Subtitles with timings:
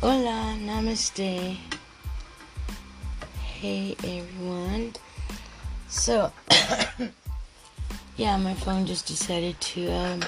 [0.00, 1.56] Hola, namaste.
[3.40, 4.92] Hey everyone.
[5.88, 6.32] So,
[8.16, 10.20] yeah, my phone just decided to um,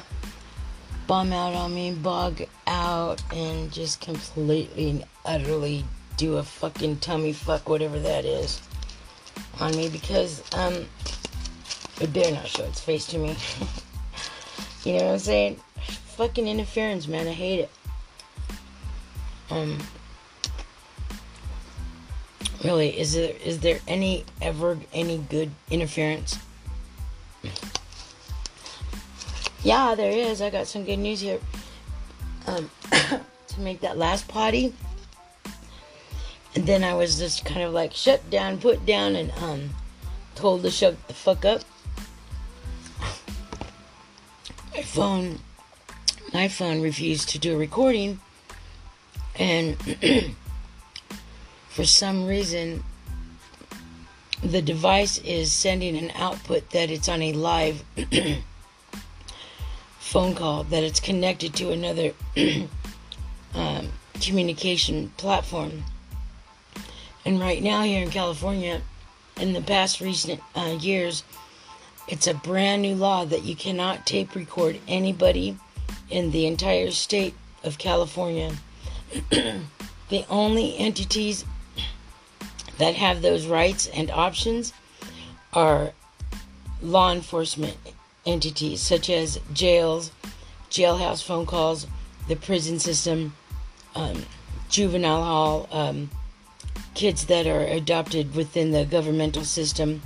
[1.06, 5.84] bomb out on me, bog out, and just completely and utterly
[6.16, 8.60] do a fucking tummy fuck, whatever that is,
[9.60, 10.84] on me because um,
[12.00, 13.37] it better not show its face to me.
[14.84, 15.60] you know what I'm saying?
[16.16, 17.28] Fucking interference, man.
[17.28, 17.70] I hate it.
[19.50, 19.78] Um,
[22.64, 26.38] really, is there is there any ever any good interference?
[29.62, 30.41] Yeah, there is.
[30.41, 31.41] I got some good news here.
[32.46, 34.72] Um, to make that last potty,
[36.55, 39.70] and then I was just kind of like shut down, put down, and um,
[40.34, 41.62] told to shut the fuck up.
[44.72, 45.41] My phone,
[46.32, 48.20] my phone refused to do a recording
[49.36, 49.77] and
[51.69, 52.84] for some reason,
[54.42, 57.84] the device is sending an output that it's on a live
[59.98, 62.12] phone call, that it's connected to another
[63.55, 63.89] um,
[64.20, 65.84] communication platform.
[67.25, 68.81] And right now, here in California,
[69.37, 71.22] in the past recent uh, years,
[72.09, 75.56] it's a brand new law that you cannot tape record anybody
[76.09, 78.53] in the entire state of California
[79.30, 81.44] the only entities
[82.78, 84.72] that have those rights and options
[85.53, 85.92] are
[86.83, 87.77] law enforcement
[88.25, 90.12] entities such as jails,
[90.70, 91.86] jailhouse phone calls,
[92.28, 93.34] the prison system,
[93.94, 94.25] um,
[94.69, 96.11] juvenile hall, um,
[96.94, 100.03] kids that are adopted within the governmental system.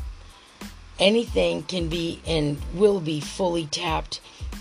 [0.98, 4.20] Anything can be and will be fully tapped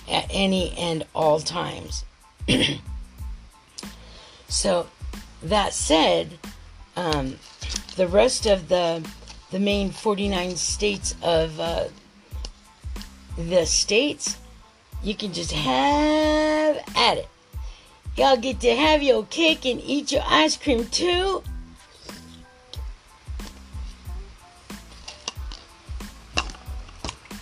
[0.10, 2.06] at any and all times.
[4.53, 4.88] So,
[5.41, 6.38] that said,
[6.96, 7.40] um,
[7.96, 9.03] the rest of the
[9.50, 11.86] the main 49 states of uh,
[13.36, 14.38] the states,
[15.02, 17.28] you can just have at it.
[18.16, 21.42] Y'all get to have your cake and eat your ice cream too.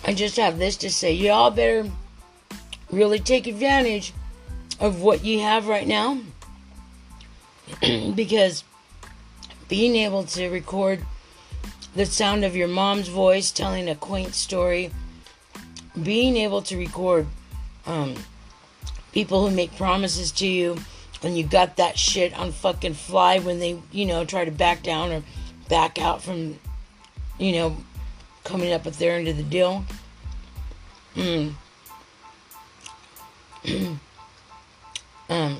[0.02, 1.90] I just have this to say y'all better
[2.90, 4.14] really take advantage
[4.80, 6.18] of what you have right now
[8.14, 8.64] because
[9.68, 11.04] being able to record
[11.94, 14.90] the sound of your mom's voice telling a quaint story,
[16.02, 17.26] being able to record
[17.86, 18.14] um,
[19.12, 20.76] people who make promises to you
[21.22, 24.82] and you got that shit on fucking fly when they, you know, try to back
[24.82, 25.22] down or
[25.68, 26.58] back out from,
[27.38, 27.76] you know,
[28.44, 29.84] coming up at their end of the deal.
[31.14, 31.52] Mm.
[35.28, 35.58] um,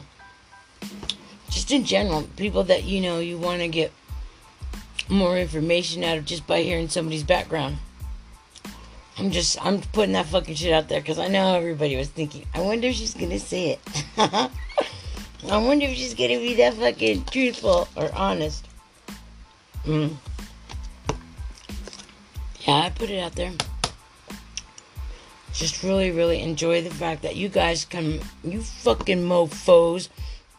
[1.52, 3.92] just in general, people that you know you want to get
[5.08, 7.76] more information out of just by hearing somebody's background.
[9.18, 12.46] I'm just, I'm putting that fucking shit out there because I know everybody was thinking,
[12.54, 14.04] I wonder if she's gonna say it.
[14.16, 14.48] I
[15.58, 18.66] wonder if she's gonna be that fucking truthful or honest.
[19.84, 20.16] Mm.
[22.60, 23.52] Yeah, I put it out there.
[25.52, 30.08] Just really, really enjoy the fact that you guys come, you fucking mofos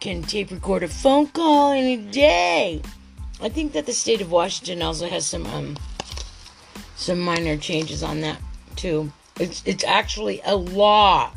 [0.03, 2.81] can tape record a phone call any day.
[3.41, 5.77] I think that the state of Washington also has some um
[6.97, 8.37] some minor changes on that
[8.75, 9.13] too.
[9.39, 11.31] It's it's actually a law.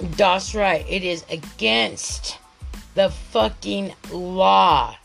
[0.00, 0.86] That's right.
[0.88, 2.38] It is against
[2.94, 4.96] the fucking law.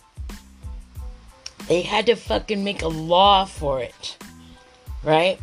[1.67, 4.17] They had to fucking make a law for it.
[5.03, 5.38] Right?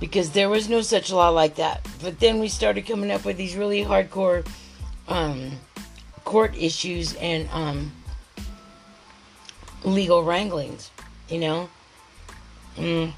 [0.00, 1.80] Because there was no such law like that.
[2.02, 4.46] But then we started coming up with these really hardcore
[5.08, 5.52] um,
[6.24, 7.92] court issues and um,
[9.84, 10.90] legal wranglings,
[11.28, 11.68] you know?
[12.76, 13.12] Mm.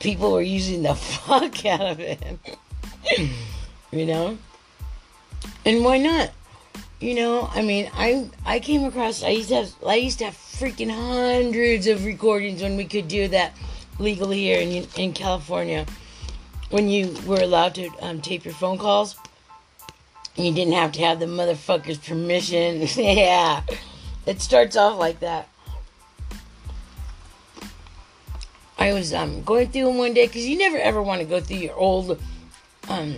[0.00, 2.22] People were using the fuck out of it,
[3.90, 4.38] you know?
[5.64, 6.30] And why not?
[7.00, 9.22] You know, I mean, I I came across.
[9.22, 13.06] I used to have I used to have freaking hundreds of recordings when we could
[13.06, 13.56] do that
[14.00, 15.86] legally here in in California
[16.70, 19.16] when you were allowed to um, tape your phone calls.
[20.36, 22.82] You didn't have to have the motherfucker's permission.
[22.96, 23.62] yeah.
[24.26, 25.48] It starts off like that.
[28.78, 31.40] I was um, going through them one day because you never ever want to go
[31.40, 32.20] through your old
[32.88, 33.16] um,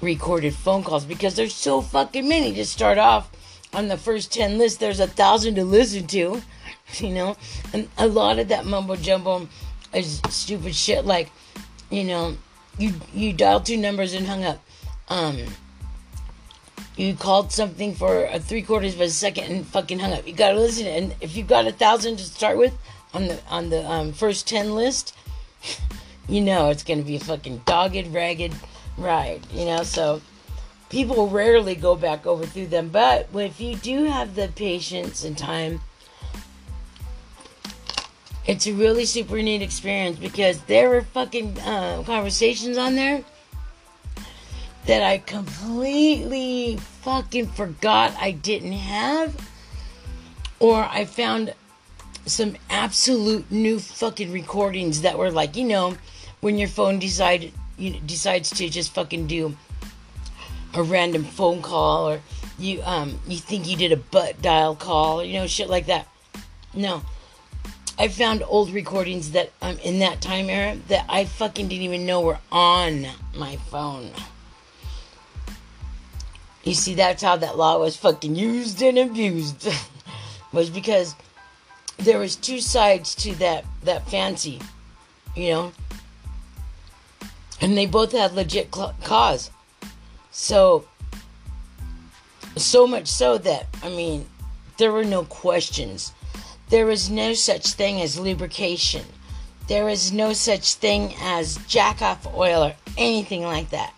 [0.00, 3.30] recorded phone calls because there's so fucking many to start off
[3.72, 6.42] on the first 10 list there's a thousand to listen to
[6.98, 7.36] you know
[7.72, 9.48] and a lot of that mumbo jumbo
[9.92, 11.30] is stupid shit like
[11.90, 12.36] you know,
[12.78, 14.60] you you dialed two numbers and hung up.
[15.08, 15.38] um,
[16.96, 20.26] you called something for a three quarters of a second and fucking hung up.
[20.26, 22.74] You gotta listen, and if you've got a thousand to start with
[23.12, 25.14] on the on the um, first ten list,
[26.28, 28.54] you know it's gonna be a fucking dogged, ragged
[28.96, 29.46] ride.
[29.52, 30.22] You know, so
[30.88, 35.36] people rarely go back over through them, but if you do have the patience and
[35.36, 35.80] time.
[38.46, 43.24] It's a really super neat experience because there were fucking uh, conversations on there
[44.86, 49.34] that I completely fucking forgot I didn't have.
[50.60, 51.54] Or I found
[52.24, 55.96] some absolute new fucking recordings that were like, you know,
[56.40, 59.56] when your phone decide you know, decides to just fucking do
[60.74, 62.20] a random phone call or
[62.58, 66.06] you um you think you did a butt dial call, you know, shit like that.
[66.74, 67.02] No.
[67.98, 72.06] I found old recordings that um in that time era that I fucking didn't even
[72.06, 74.10] know were on my phone.
[76.64, 79.68] You see, that's how that law was fucking used and abused.
[80.52, 81.14] was because
[81.98, 84.60] there was two sides to that that fancy,
[85.34, 85.72] you know,
[87.60, 89.50] and they both had legit cl- cause.
[90.30, 90.84] So,
[92.56, 94.26] so much so that I mean,
[94.76, 96.12] there were no questions.
[96.68, 99.04] There was no such thing as lubrication.
[99.68, 103.92] There was no such thing as jack off oil or anything like that.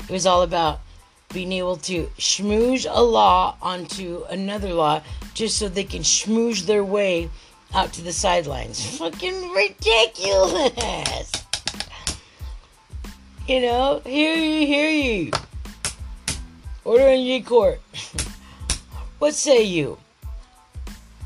[0.00, 0.80] It was all about
[1.32, 5.02] being able to schmooze a law onto another law
[5.34, 7.30] just so they can schmooze their way
[7.74, 8.98] out to the sidelines.
[8.98, 11.32] Fucking ridiculous!
[13.46, 15.30] You know, hear you, hear you.
[16.84, 17.80] Order in ye court.
[19.18, 19.98] what say you?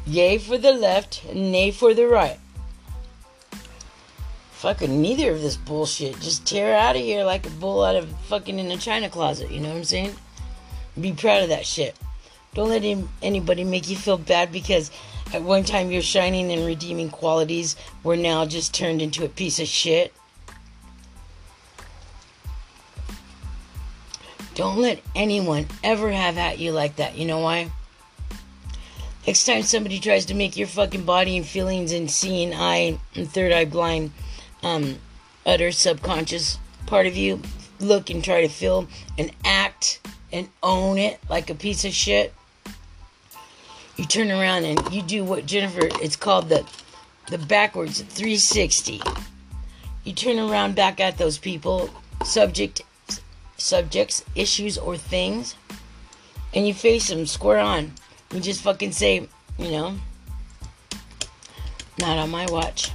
[0.07, 2.39] Yea for the left, nay for the right
[4.63, 6.21] fucking neither of this bullshit.
[6.21, 9.51] Just tear out of here like a bull out of fucking in a china closet.
[9.51, 10.15] You know what I'm saying?
[11.01, 11.97] Be proud of that shit.
[12.55, 14.93] Don't let him, anybody make you feel bad because
[15.35, 17.75] at one time your shining and redeeming qualities
[18.05, 20.15] were now just turned into a piece of shit.
[24.55, 27.19] Don't let anyone ever have at you like that.
[27.19, 27.73] You know why?
[29.27, 33.31] Next time somebody tries to make your fucking body and feelings and seeing eye and
[33.31, 34.13] third eye blind,
[34.65, 34.99] um,
[35.47, 37.41] utter subconscious part of you
[37.79, 38.89] look and try to feel
[39.19, 40.01] and act
[40.33, 42.35] and own it like a piece of shit.
[43.97, 46.67] You turn around and you do what Jennifer it's called the
[47.29, 49.01] the backwards 360.
[50.05, 51.91] You turn around back at those people,
[52.25, 52.83] subject
[53.57, 55.55] subjects, issues or things,
[56.53, 57.93] and you face them square on.
[58.33, 59.95] You just fucking say, you know,
[61.99, 62.91] not on my watch.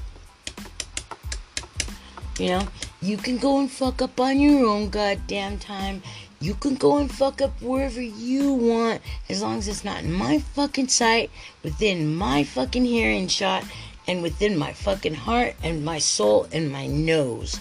[2.39, 2.68] You know,
[3.01, 6.01] you can go and fuck up on your own goddamn time.
[6.39, 10.13] You can go and fuck up wherever you want as long as it's not in
[10.13, 11.31] my fucking sight,
[11.63, 13.63] within my fucking hearing shot,
[14.07, 17.60] and within my fucking heart and my soul and my nose.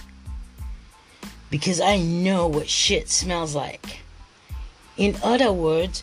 [1.50, 4.00] Because I know what shit smells like.
[4.96, 6.02] In other words,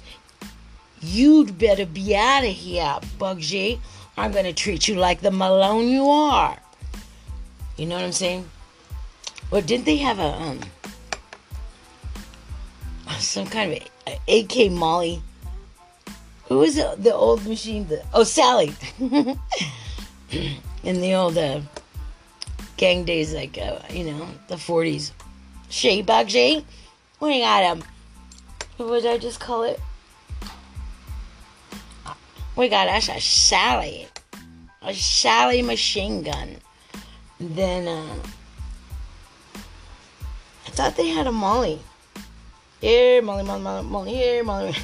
[1.03, 3.79] you'd better be out of here, Bugsy.
[4.17, 6.57] I'm gonna treat you like the Malone you are.
[7.77, 8.49] You know what I'm saying?
[9.49, 10.59] Well, didn't they have a um
[13.19, 13.79] some kind of
[14.27, 15.21] AK Molly?
[16.45, 17.87] Who was the, the old machine?
[17.87, 18.73] The, oh, Sally.
[20.83, 21.61] In the old uh,
[22.77, 25.13] gang days, like uh, you know, the forties.
[25.69, 26.63] Shay Bugsy,
[27.19, 27.83] we got him.
[28.77, 29.79] What would I just call it?
[32.55, 34.07] We got us a Sally,
[34.81, 36.57] a Sally machine gun.
[37.39, 37.87] Then.
[37.87, 38.15] uh
[40.65, 41.79] I thought they had a Molly.
[42.81, 44.75] Here, Molly, Molly, Molly, Molly, here, Molly.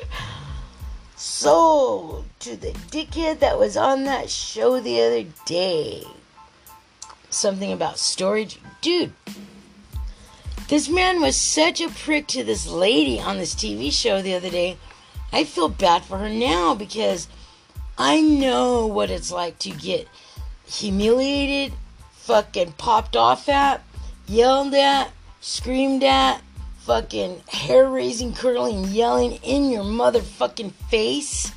[1.16, 6.04] so, to the dickhead that was on that show the other day,
[7.30, 8.58] something about storage.
[8.80, 9.12] Dude,
[10.68, 14.50] this man was such a prick to this lady on this TV show the other
[14.50, 14.78] day.
[15.32, 17.28] I feel bad for her now because
[17.96, 20.08] I know what it's like to get
[20.66, 21.72] humiliated,
[22.12, 23.82] fucking popped off at,
[24.26, 25.10] yelled at,
[25.40, 26.40] screamed at,
[26.80, 31.52] fucking hair raising, curling, yelling in your motherfucking face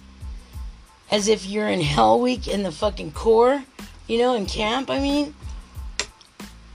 [1.09, 3.63] as if you're in Hell Week in the fucking corps,
[4.07, 5.33] you know, in camp, I mean.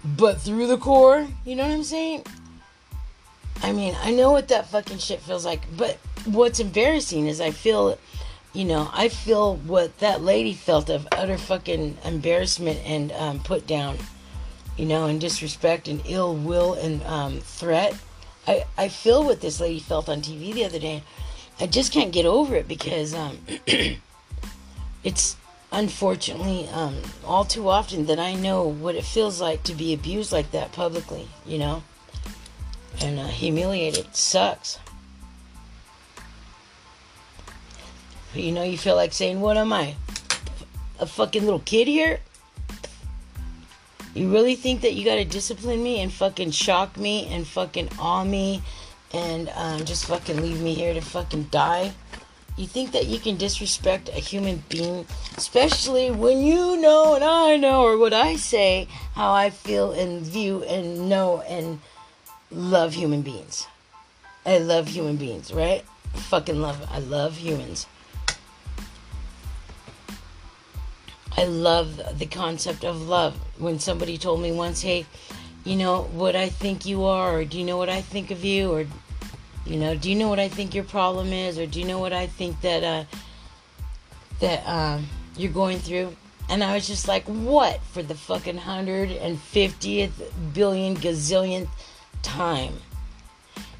[0.05, 2.25] But through the corps, you know what I'm saying?
[3.63, 5.99] I mean, I know what that fucking shit feels like, but
[6.35, 7.99] what's embarrassing is I feel,
[8.53, 13.67] you know, I feel what that lady felt of utter fucking embarrassment and um, put
[13.67, 13.99] down
[14.79, 17.95] you know, and disrespect and ill will and um, threat.
[18.47, 21.03] I, I feel what this lady felt on TV the other day.
[21.61, 23.39] I just can't get over it because um,
[25.05, 25.37] it's
[25.73, 30.33] unfortunately um, all too often that I know what it feels like to be abused
[30.33, 31.83] like that publicly, you know,
[33.01, 34.15] and uh, humiliated.
[34.15, 34.79] sucks.
[38.35, 39.95] You know, you feel like saying, What am I?
[41.01, 42.21] A fucking little kid here?
[44.15, 48.25] You really think that you gotta discipline me and fucking shock me and fucking awe
[48.25, 48.63] me
[49.13, 51.93] and um, just fucking leave me here to fucking die?
[52.57, 55.07] You think that you can disrespect a human being,
[55.37, 60.23] especially when you know and I know, or what I say, how I feel and
[60.23, 61.79] view and know and
[62.51, 63.69] love human beings.
[64.45, 65.85] I love human beings, right?
[66.15, 66.85] Fucking love.
[66.91, 67.87] I love humans.
[71.39, 73.37] I love the concept of love.
[73.59, 75.07] When somebody told me once, hey,
[75.63, 78.45] you know what I think you are, or do you know what I think of
[78.45, 78.87] you, or
[79.65, 82.01] you know, do you know what I think your problem is, or do you know
[82.01, 83.05] what I think that uh,
[84.41, 86.17] that um, you're going through?
[86.49, 90.21] And I was just like, what for the fucking hundred and fiftieth
[90.53, 91.69] billion gazillionth
[92.23, 92.75] time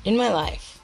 [0.05, 0.81] in my life?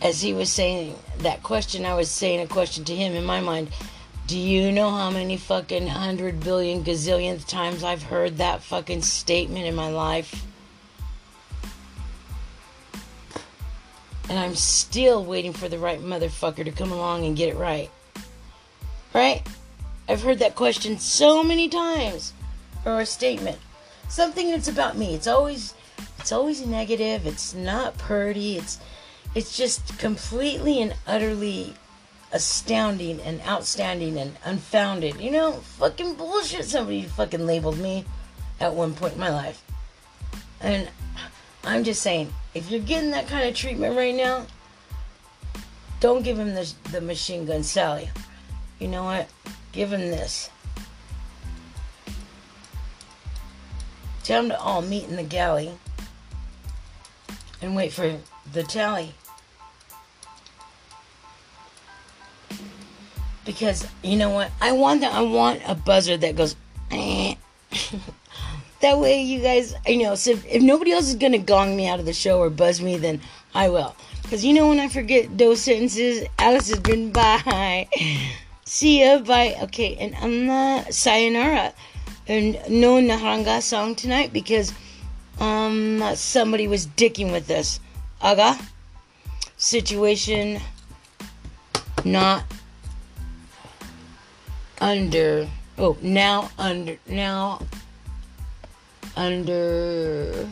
[0.00, 3.40] As he was saying that question, I was saying a question to him in my
[3.40, 3.72] mind
[4.30, 9.66] do you know how many fucking hundred billion gazillionth times I've heard that fucking statement
[9.66, 10.46] in my life?
[14.28, 17.90] And I'm still waiting for the right motherfucker to come along and get it right.
[19.12, 19.42] Right?
[20.08, 22.32] I've heard that question so many times.
[22.84, 23.58] Or a statement.
[24.08, 25.12] Something that's about me.
[25.12, 25.74] It's always
[26.20, 27.26] it's always negative.
[27.26, 28.58] It's not pretty.
[28.58, 28.78] It's
[29.34, 31.74] it's just completely and utterly
[32.32, 35.20] astounding and outstanding and unfounded.
[35.20, 36.64] You know, fucking bullshit.
[36.64, 38.04] Somebody fucking labeled me
[38.60, 39.62] at one point in my life.
[40.60, 40.88] And
[41.64, 44.46] I'm just saying, if you're getting that kind of treatment right now,
[46.00, 48.10] don't give him the, the machine gun Sally.
[48.78, 49.28] You know what?
[49.72, 50.50] Give him this.
[54.24, 55.72] Tell him to all meet in the galley
[57.60, 58.16] and wait for
[58.52, 59.14] the tally.
[63.44, 64.50] Because you know what?
[64.60, 65.12] I want that.
[65.12, 66.56] I want a buzzer that goes.
[66.90, 67.34] Eh.
[68.80, 70.14] that way, you guys, you know.
[70.14, 72.80] So if, if, nobody else is gonna gong me out of the show or buzz
[72.80, 73.20] me, then
[73.54, 73.94] I will.
[74.28, 77.88] Cause you know when I forget those sentences, Alice has been by.
[78.64, 79.56] See ya, bye.
[79.62, 81.72] Okay, and I'm not sayonara,
[82.28, 84.72] and no Naharanga song tonight because
[85.40, 87.80] um somebody was dicking with us.
[88.22, 88.58] Aga
[89.60, 90.58] situation
[92.02, 92.44] not
[94.80, 97.60] under oh now under now
[99.16, 100.48] under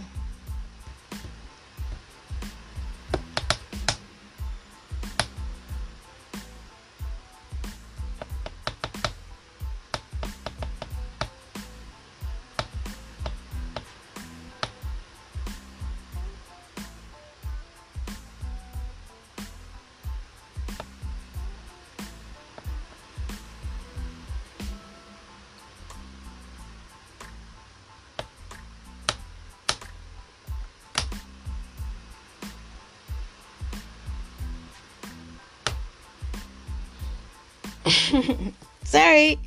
[38.84, 39.38] Sorry.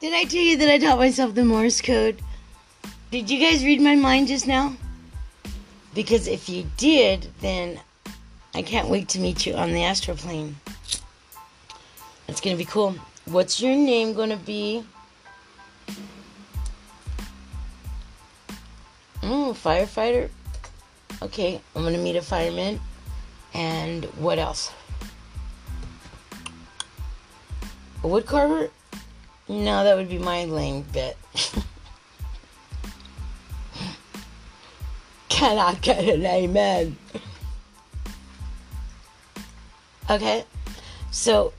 [0.00, 2.20] Did I tell you that I taught myself the Morse code?
[3.10, 4.76] Did you guys read my mind just now?
[5.94, 7.80] Because if you did, then
[8.54, 10.54] I can't wait to meet you on the astroplane.
[12.28, 12.96] It's gonna be cool.
[13.26, 14.84] What's your name gonna be?
[19.22, 20.28] Oh, firefighter.
[21.22, 22.80] Okay, I'm gonna meet a fireman.
[23.54, 24.72] And what else?
[28.06, 28.70] A?
[29.48, 31.16] No, that would be my lame bit.
[35.28, 36.96] Can I get an amen?
[40.08, 40.44] Okay.
[41.10, 41.52] So,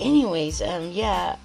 [0.00, 1.36] anyways, um, yeah.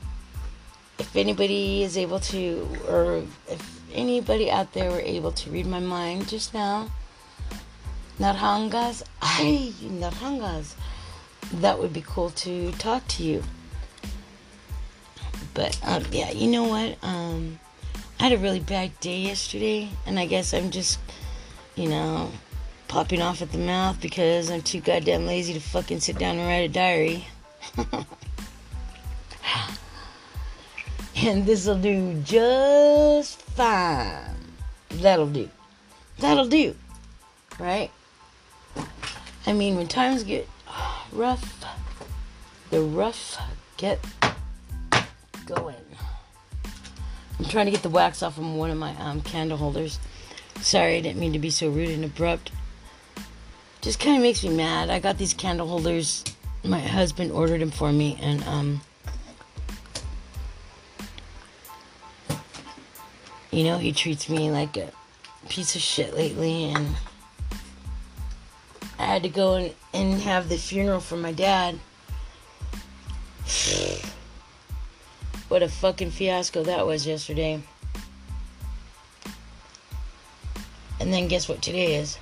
[0.98, 5.80] If anybody is able to, or if anybody out there were able to read my
[5.80, 6.90] mind just now,
[8.20, 10.74] Narhangas, ay, Narhangas,
[11.54, 13.44] that would be cool to talk to you.
[15.58, 17.04] But um, yeah, you know what?
[17.04, 17.60] Um,
[18.20, 21.00] I had a really bad day yesterday, and I guess I'm just,
[21.76, 22.32] you know,
[22.88, 26.48] popping off at the mouth because I'm too goddamn lazy to fucking sit down and
[26.48, 27.28] write a diary.
[31.20, 34.36] And this'll do just fine.
[34.90, 35.50] That'll do.
[36.20, 36.76] That'll do.
[37.58, 37.90] Right?
[39.48, 40.48] I mean, when times get
[41.12, 41.66] rough,
[42.70, 43.40] the rough
[43.78, 44.00] get
[45.48, 45.76] going.
[47.40, 50.00] I'm trying to get the wax off from one of my um, candle holders.
[50.62, 52.52] Sorry, I didn't mean to be so rude and abrupt.
[53.82, 54.90] Just kind of makes me mad.
[54.90, 56.24] I got these candle holders.
[56.64, 58.82] My husband ordered them for me, and um,
[63.52, 64.92] you know, he treats me like a
[65.48, 66.96] piece of shit lately, and
[69.00, 71.80] I had to go and, and have the funeral for my dad.
[75.58, 77.60] What a fucking fiasco that was yesterday.
[81.00, 82.20] And then guess what today is?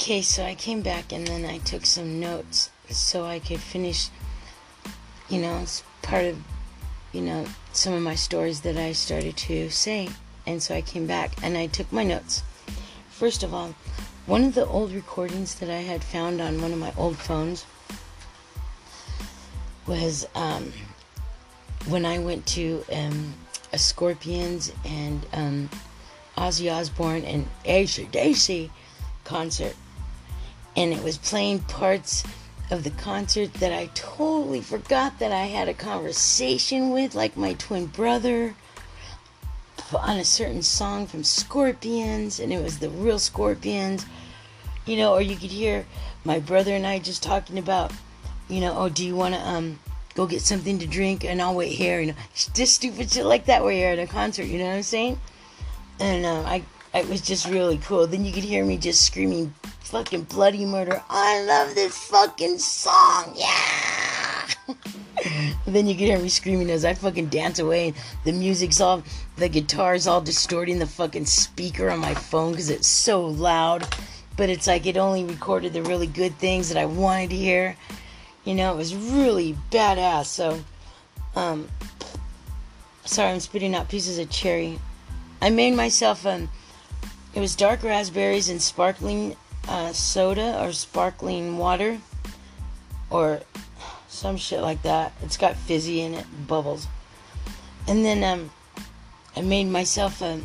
[0.00, 4.10] Okay, so I came back and then I took some notes so I could finish,
[5.28, 6.38] you know, it's part of,
[7.12, 10.08] you know, some of my stories that I started to say.
[10.46, 12.44] And so I came back and I took my notes.
[13.10, 13.74] First of all,
[14.26, 17.66] one of the old recordings that I had found on one of my old phones
[19.84, 20.72] was um,
[21.88, 23.34] when I went to um,
[23.72, 25.68] a Scorpions and um,
[26.36, 28.70] Ozzy Osbourne and AC/DC
[29.24, 29.74] concert.
[30.78, 32.22] And it was playing parts
[32.70, 37.54] of the concert that I totally forgot that I had a conversation with, like my
[37.54, 38.54] twin brother,
[39.92, 44.06] on a certain song from Scorpions, and it was the real Scorpions.
[44.86, 45.84] You know, or you could hear
[46.24, 47.90] my brother and I just talking about,
[48.48, 49.80] you know, oh, do you want to um
[50.14, 52.14] go get something to drink and I'll wait here, know,
[52.54, 55.18] just stupid shit like that where you're at a concert, you know what I'm saying?
[55.98, 56.62] And uh, I
[56.94, 58.06] it was just really cool.
[58.06, 59.52] Then you could hear me just screaming
[59.88, 61.02] fucking bloody murder.
[61.08, 63.32] I love this fucking song.
[63.34, 64.48] Yeah.
[65.66, 67.94] then you can hear me screaming as I fucking dance away.
[68.24, 69.02] The music's all,
[69.36, 73.88] the guitar's all distorting the fucking speaker on my phone because it's so loud.
[74.36, 77.74] But it's like it only recorded the really good things that I wanted to hear.
[78.44, 80.26] You know, it was really badass.
[80.26, 80.60] So,
[81.34, 81.66] um,
[83.06, 84.78] sorry, I'm spitting out pieces of cherry.
[85.40, 86.50] I made myself um,
[87.34, 89.36] it was dark raspberries and sparkling
[89.68, 91.98] uh, soda or sparkling water
[93.10, 93.40] or
[94.08, 95.12] some shit like that.
[95.22, 96.86] It's got fizzy in it, bubbles.
[97.86, 98.50] And then um,
[99.36, 100.40] I made myself a,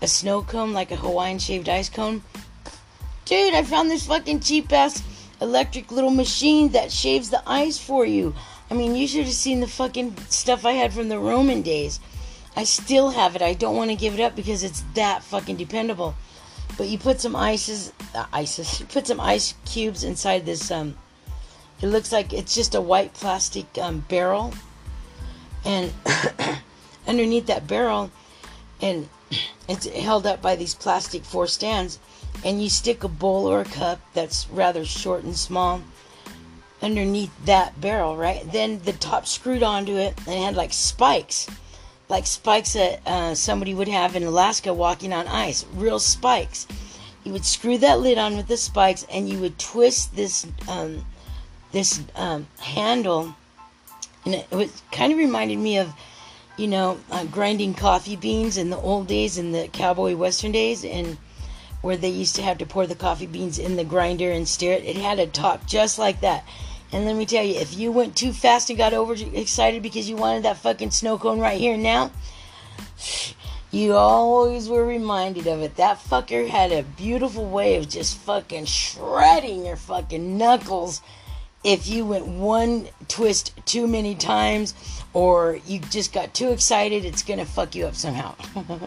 [0.00, 2.22] a snow cone, like a Hawaiian shaved ice cone.
[3.24, 5.02] Dude, I found this fucking cheap ass
[5.40, 8.34] electric little machine that shaves the ice for you.
[8.70, 12.00] I mean, you should have seen the fucking stuff I had from the Roman days.
[12.56, 13.42] I still have it.
[13.42, 16.14] I don't want to give it up because it's that fucking dependable.
[16.76, 18.80] But you put some ices, uh, ices.
[18.80, 20.70] You put some ice cubes inside this.
[20.70, 20.96] Um,
[21.80, 24.52] it looks like it's just a white plastic um, barrel,
[25.64, 25.92] and
[27.06, 28.10] underneath that barrel,
[28.80, 29.08] and
[29.68, 31.98] it's held up by these plastic four stands,
[32.44, 35.82] and you stick a bowl or a cup that's rather short and small
[36.84, 38.50] underneath that barrel, right?
[38.52, 41.48] Then the top screwed onto it and it had like spikes,
[42.08, 46.66] like spikes that uh, somebody would have in Alaska walking on ice, real spikes.
[47.24, 51.04] You would screw that lid on with the spikes and you would twist this um,
[51.72, 53.34] this um, handle,
[54.24, 55.92] and it, it kind of reminded me of
[56.56, 60.84] you know, uh, grinding coffee beans in the old days, in the cowboy western days,
[60.84, 61.16] and
[61.82, 64.72] where they used to have to pour the coffee beans in the grinder and stir
[64.72, 64.84] it.
[64.84, 66.44] It had a top just like that.
[66.94, 70.14] And let me tell you, if you went too fast and got overexcited because you
[70.14, 72.12] wanted that fucking snow cone right here now,
[73.72, 75.74] you always were reminded of it.
[75.74, 81.02] That fucker had a beautiful way of just fucking shredding your fucking knuckles
[81.64, 84.74] if you went one twist too many times
[85.14, 88.36] or you just got too excited, it's gonna fuck you up somehow.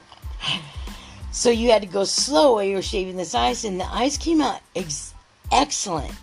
[1.34, 4.18] so you had to go slow while you were shaving this ice, and the ice
[4.18, 5.14] came out ex-
[5.52, 6.14] excellent.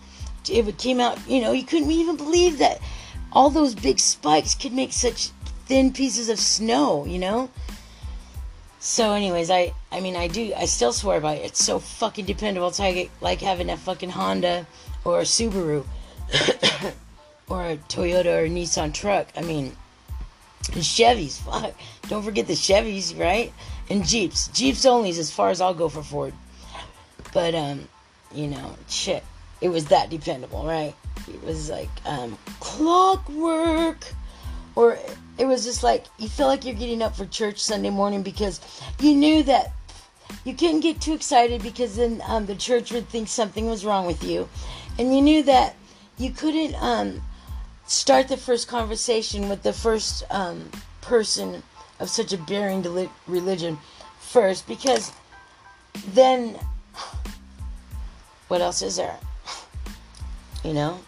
[0.48, 2.80] It came out, you know, you couldn't even believe that
[3.32, 5.30] all those big spikes could make such
[5.66, 7.50] thin pieces of snow, you know.
[8.78, 11.46] So, anyways, I, I mean, I do, I still swear by it.
[11.46, 12.68] It's so fucking dependable.
[12.68, 14.66] It's like, like having a fucking Honda
[15.04, 15.84] or a Subaru
[17.48, 19.28] or a Toyota or a Nissan truck.
[19.36, 19.74] I mean,
[20.62, 21.74] Chevys, fuck.
[22.08, 23.52] Don't forget the Chevys, right?
[23.88, 24.48] And Jeeps.
[24.48, 26.34] Jeeps only is as far as I'll go for Ford.
[27.32, 27.88] But, um,
[28.34, 29.24] you know, shit.
[29.64, 30.94] It was that dependable, right?
[31.26, 34.04] It was like, um, clockwork.
[34.76, 34.98] Or
[35.38, 38.60] it was just like, you feel like you're getting up for church Sunday morning because
[39.00, 39.72] you knew that
[40.44, 44.04] you couldn't get too excited because then um, the church would think something was wrong
[44.04, 44.46] with you.
[44.98, 45.76] And you knew that
[46.18, 47.22] you couldn't, um,
[47.86, 51.62] start the first conversation with the first um, person
[52.00, 52.84] of such a bearing
[53.26, 53.78] religion
[54.20, 55.10] first because
[56.08, 56.58] then
[58.48, 59.18] what else is there
[60.64, 60.98] you know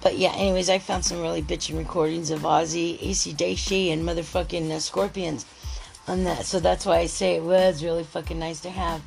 [0.00, 4.78] but yeah anyways i found some really bitchin' recordings of ozzy ac and motherfucking uh,
[4.78, 5.44] scorpions
[6.08, 9.02] on that so that's why i say it was really fucking nice to have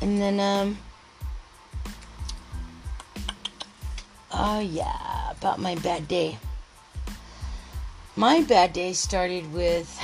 [0.00, 0.76] and then um
[4.40, 6.38] Oh, yeah, about my bad day.
[8.14, 10.00] My bad day started with.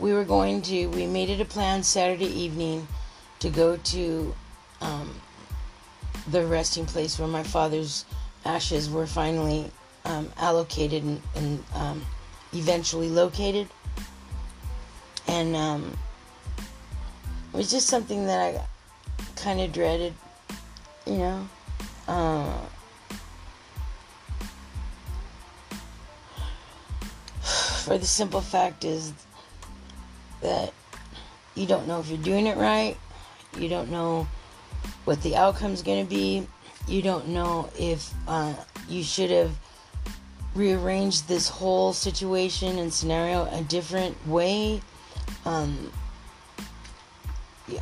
[0.00, 2.88] We were going to, we made it a plan Saturday evening
[3.40, 4.34] to go to
[4.80, 5.14] um,
[6.30, 8.06] the resting place where my father's
[8.46, 9.70] ashes were finally
[10.06, 12.06] um, allocated and, and um,
[12.54, 13.68] eventually located.
[15.26, 15.98] And um,
[17.52, 18.64] it was just something that I
[19.36, 20.14] kind of dreaded,
[21.06, 21.46] you know.
[22.08, 22.58] Uh,
[27.84, 29.12] for the simple fact is
[30.40, 30.72] that
[31.54, 32.96] you don't know if you're doing it right.
[33.58, 34.26] You don't know
[35.04, 36.46] what the outcome's going to be.
[36.86, 38.54] You don't know if uh,
[38.88, 39.52] you should have
[40.54, 44.80] rearranged this whole situation and scenario a different way.
[45.44, 45.92] Um,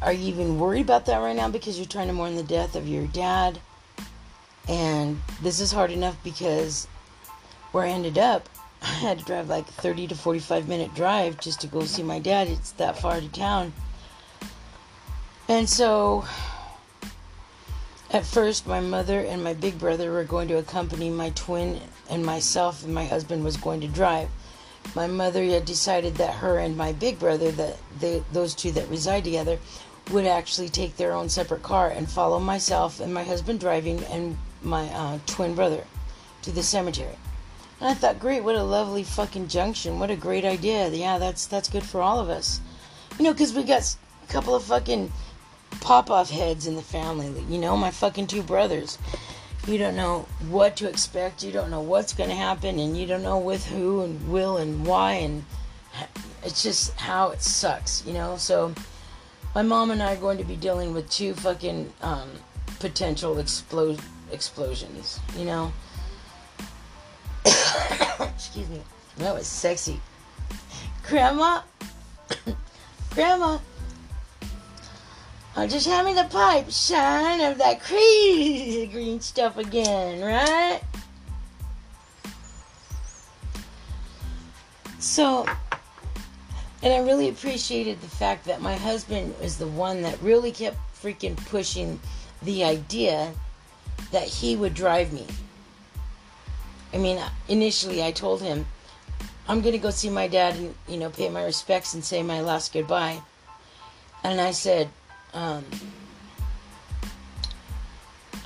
[0.03, 2.77] are you even worried about that right now because you're trying to mourn the death
[2.77, 3.59] of your dad?
[4.69, 6.87] And this is hard enough because
[7.73, 8.49] where I ended up,
[8.83, 12.19] I had to drive like 30 to 45 minute drive just to go see my
[12.19, 12.49] dad.
[12.49, 13.73] It's that far to town.
[15.49, 16.25] And so
[18.11, 22.25] at first my mother and my big brother were going to accompany my twin and
[22.25, 24.29] myself and my husband was going to drive
[24.95, 28.89] my mother had decided that her and my big brother, that they, those two that
[28.89, 29.59] reside together,
[30.11, 34.37] would actually take their own separate car and follow myself and my husband driving and
[34.63, 35.85] my uh, twin brother
[36.43, 37.17] to the cemetery.
[37.81, 39.99] And I thought, great, what a lovely fucking junction.
[39.99, 40.89] What a great idea.
[40.89, 42.61] Yeah, that's that's good for all of us.
[43.19, 45.13] You know, because we got a couple of fucking
[45.81, 47.33] pop off heads in the family.
[47.49, 48.99] You know, my fucking two brothers
[49.69, 53.07] you don't know what to expect you don't know what's going to happen and you
[53.07, 55.45] don't know with who and will and why and
[56.43, 58.73] it's just how it sucks you know so
[59.55, 62.31] my mom and i are going to be dealing with two fucking um,
[62.81, 63.99] potential explode
[64.33, 65.71] explosions you know
[68.27, 68.83] excuse me.
[69.19, 70.01] That was sexy.
[71.09, 71.63] Grandma.
[73.15, 73.59] Grandma.
[75.57, 76.71] I'm just having the pipe.
[76.71, 80.81] Shine of that crazy green stuff again, right?
[85.01, 85.47] So,
[86.83, 90.77] and I really appreciated the fact that my husband was the one that really kept
[90.95, 91.99] freaking pushing
[92.43, 93.33] the idea
[94.13, 95.27] that he would drive me.
[96.93, 98.67] I mean, initially I told him,
[99.47, 102.23] I'm going to go see my dad and, you know, pay my respects and say
[102.23, 103.21] my last goodbye.
[104.25, 104.89] And I said,
[105.33, 105.65] um,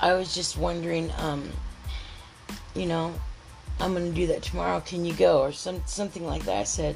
[0.01, 1.49] I was just wondering, um,
[2.75, 3.13] you know,
[3.79, 4.79] I'm gonna do that tomorrow.
[4.79, 6.57] Can you go or some something like that?
[6.57, 6.95] I said.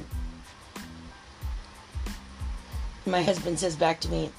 [3.06, 4.30] My husband says back to me,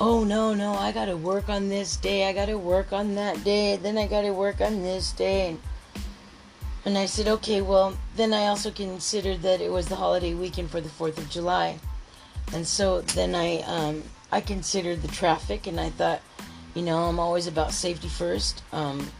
[0.00, 2.28] "Oh no, no, I gotta work on this day.
[2.28, 3.76] I gotta work on that day.
[3.76, 5.58] Then I gotta work on this day." And,
[6.84, 10.70] and I said, "Okay, well, then I also considered that it was the holiday weekend
[10.70, 11.78] for the Fourth of July,
[12.52, 16.20] and so then I um, I considered the traffic, and I thought."
[16.74, 18.64] You know, I'm always about safety first.
[18.72, 19.12] Um,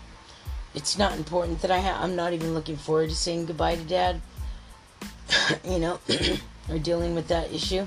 [0.74, 3.84] it's not important that I ha- I'm not even looking forward to saying goodbye to
[3.84, 4.20] dad.
[5.64, 6.00] you know,
[6.68, 7.86] or dealing with that issue,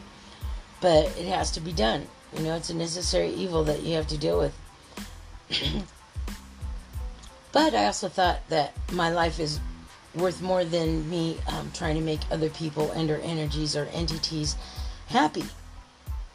[0.81, 2.07] but it has to be done.
[2.35, 5.87] You know, it's a necessary evil that you have to deal with.
[7.57, 9.59] But I also thought that my life is
[10.13, 14.55] worth more than me um, trying to make other people and or energies or entities
[15.07, 15.43] happy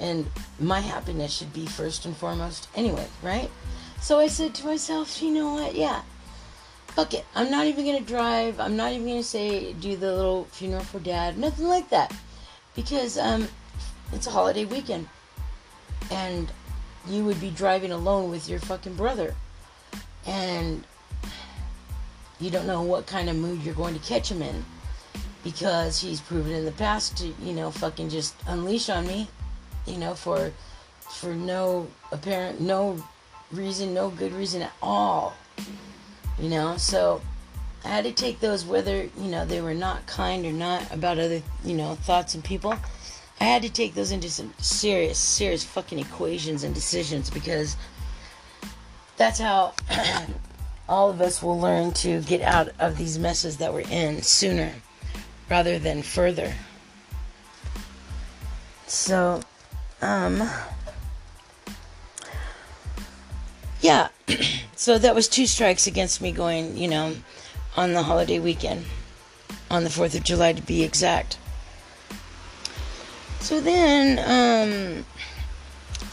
[0.01, 3.49] and my happiness should be first and foremost anyway, right?
[4.01, 5.77] So I said to myself, you know what?
[5.77, 6.03] Yeah,
[6.89, 7.25] fuck it.
[7.37, 8.59] I'm not even gonna drive.
[8.59, 11.39] I'm not even gonna say do the little funeral for dad.
[11.39, 12.13] Nothing like that,
[12.75, 13.47] because um,
[14.13, 15.09] it's a holiday weekend,
[16.11, 16.51] and
[17.07, 19.37] you would be driving alone with your fucking brother,
[20.27, 20.83] and
[22.43, 24.65] you don't know what kind of mood you're going to catch him in,
[25.45, 29.29] because he's proven in the past to you know fucking just unleash on me
[29.87, 30.53] you know, for
[31.01, 33.03] for no apparent no
[33.51, 35.35] reason, no good reason at all.
[36.39, 37.21] You know, so
[37.85, 41.19] I had to take those whether, you know, they were not kind or not about
[41.19, 42.75] other, you know, thoughts and people.
[43.41, 47.77] I had to take those into some serious, serious fucking equations and decisions because
[49.17, 49.75] that's how
[50.93, 54.71] all of us will learn to get out of these messes that we're in sooner
[55.49, 56.53] rather than further.
[58.87, 59.41] So,
[60.03, 60.47] um,
[63.81, 64.09] yeah,
[64.77, 67.17] so that was two strikes against me going, you know,
[67.75, 68.85] on the holiday weekend,
[69.71, 71.39] on the 4th of July to be exact.
[73.41, 75.07] So then, um,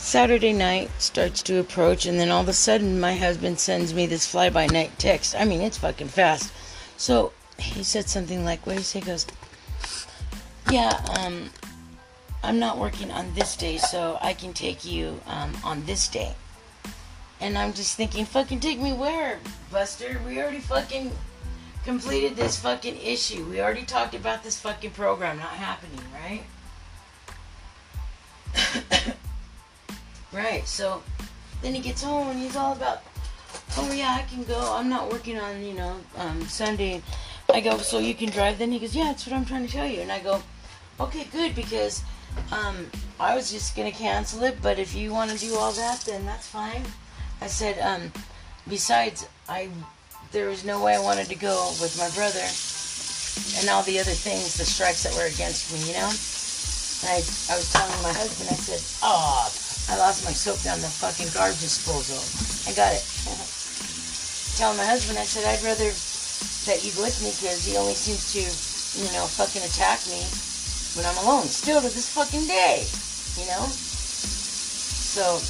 [0.09, 4.07] Saturday night starts to approach, and then all of a sudden, my husband sends me
[4.07, 5.35] this fly by night text.
[5.35, 6.51] I mean, it's fucking fast.
[6.97, 9.01] So he said something like, What do you say?
[9.01, 9.27] He goes,
[10.71, 11.51] Yeah, um,
[12.41, 16.33] I'm not working on this day, so I can take you um, on this day.
[17.39, 19.39] And I'm just thinking, fucking take me where,
[19.71, 20.19] Buster?
[20.25, 21.11] We already fucking
[21.85, 23.45] completed this fucking issue.
[23.45, 26.45] We already talked about this fucking program not happening, right?
[30.33, 31.01] Right, so
[31.61, 33.03] then he gets home and he's all about,
[33.77, 34.73] oh yeah, I can go.
[34.75, 37.01] I'm not working on, you know, um, Sunday.
[37.51, 38.71] I go, so you can drive then?
[38.71, 40.01] He goes, yeah, that's what I'm trying to tell you.
[40.01, 40.41] And I go,
[40.99, 42.03] okay, good, because
[42.51, 42.87] um,
[43.19, 46.25] I was just gonna cancel it, but if you want to do all that, then
[46.25, 46.83] that's fine.
[47.41, 48.11] I said, um,
[48.67, 49.69] besides, I
[50.31, 52.45] there was no way I wanted to go with my brother
[53.57, 56.11] and all the other things, the strikes that were against me, you know.
[57.01, 59.49] And I, I was telling my husband, I said, oh,
[59.89, 62.21] I lost my soap down the fucking garbage disposal.
[62.69, 63.01] I got it.
[64.59, 65.89] telling my husband, I said, I'd rather
[66.67, 68.43] that you with me because he only seems to,
[69.01, 70.21] you know, fucking attack me
[70.93, 71.47] when I'm alone.
[71.47, 72.85] Still to this fucking day,
[73.39, 73.65] you know.
[73.71, 75.41] So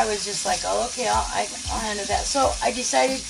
[0.00, 2.24] I was just like, oh, okay, I'll, I, will handle that.
[2.24, 3.20] So I decided,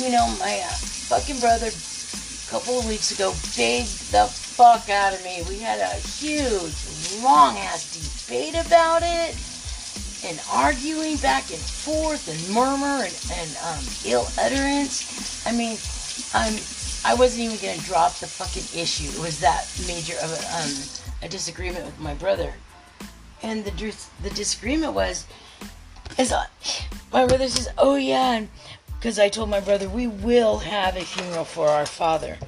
[0.00, 0.74] you know, my uh,
[1.12, 5.42] fucking brother, a couple of weeks ago, begged the fuck out of me.
[5.48, 6.74] We had a huge,
[7.20, 9.36] long ass debate about it
[10.24, 15.44] and arguing back and forth and murmur and, and um, ill utterance.
[15.44, 15.76] I mean,
[16.34, 16.54] I'm
[17.04, 19.10] I wasn't even gonna drop the fucking issue.
[19.10, 20.70] It was that major of a, um,
[21.22, 22.54] a disagreement with my brother,
[23.42, 23.72] and the
[24.22, 25.26] the disagreement was,
[26.16, 26.46] is uh,
[27.12, 28.44] my brother says, "Oh yeah,"
[28.98, 32.38] because I told my brother we will have a funeral for our father.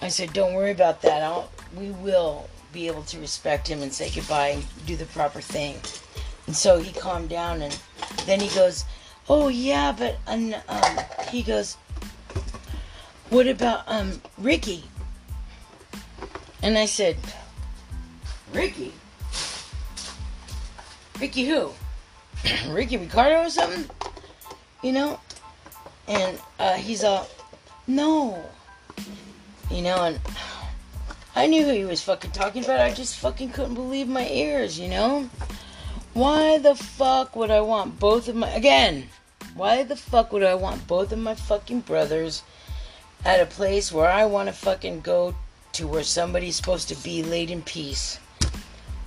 [0.00, 1.22] I said, "Don't worry about that.
[1.22, 5.40] I'll, we will be able to respect him and say goodbye and do the proper
[5.40, 5.76] thing."
[6.46, 7.78] And so he calmed down, and
[8.24, 8.84] then he goes,
[9.28, 10.54] "Oh yeah, but um,
[11.30, 11.76] he goes,
[13.30, 14.84] what about um Ricky?"
[16.62, 17.16] And I said,
[18.54, 18.92] "Ricky,
[21.20, 21.72] Ricky who?
[22.68, 23.90] Ricky Ricardo or something?
[24.82, 25.20] You know?"
[26.06, 27.28] And uh, he's all,
[27.86, 28.42] "No."
[29.70, 30.20] You know, and
[31.36, 32.80] I knew who he was fucking talking about.
[32.80, 35.28] I just fucking couldn't believe my ears, you know?
[36.14, 39.08] Why the fuck would I want both of my again?
[39.54, 42.42] Why the fuck would I want both of my fucking brothers
[43.24, 45.34] at a place where I want to fucking go
[45.72, 48.18] to where somebody's supposed to be laid in peace,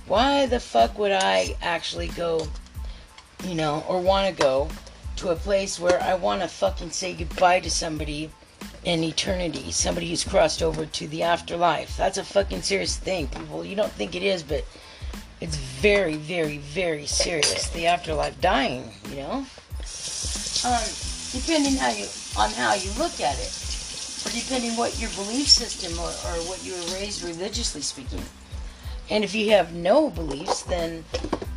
[0.06, 2.46] why the fuck would I actually go,
[3.44, 4.70] you know, or want to go
[5.16, 8.30] to a place where I want to fucking say goodbye to somebody
[8.84, 11.96] in eternity, somebody who's crossed over to the afterlife?
[11.96, 13.64] That's a fucking serious thing, people.
[13.64, 14.64] You don't think it is, but
[15.40, 17.68] it's very, very, very serious.
[17.70, 19.46] The afterlife, dying, you know.
[20.64, 20.84] Um,
[21.32, 22.06] depending how you
[22.38, 23.52] on how you look at it,
[24.24, 28.22] or depending what your belief system or, or what you were raised religiously speaking.
[29.10, 31.04] And if you have no beliefs, then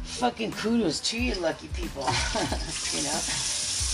[0.03, 2.03] fucking kudos to you, lucky people.
[2.03, 3.19] you know,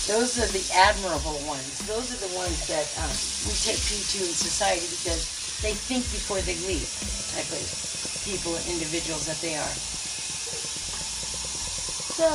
[0.08, 1.86] those are the admirable ones.
[1.88, 3.12] Those are the ones that um,
[3.46, 5.30] we take heed to in society because
[5.62, 6.90] they think before they leave,
[7.34, 7.62] type of
[8.26, 9.74] people and individuals that they are.
[12.18, 12.28] So.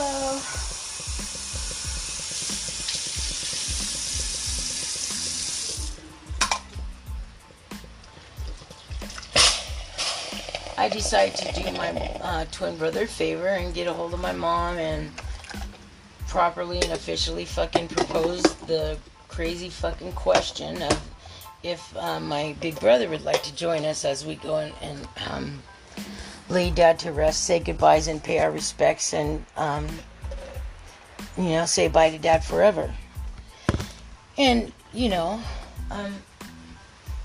[10.79, 11.88] I decided to do my
[12.20, 15.11] uh, twin brother a favor and get a hold of my mom and
[16.29, 21.11] properly and officially fucking propose the crazy fucking question of
[21.62, 25.09] if um, my big brother would like to join us as we go and, and
[25.29, 25.62] um,
[26.49, 29.87] lay dad to rest, say goodbyes and pay our respects, and um,
[31.37, 32.93] you know say bye to dad forever.
[34.39, 35.41] And you know,
[35.91, 36.15] um,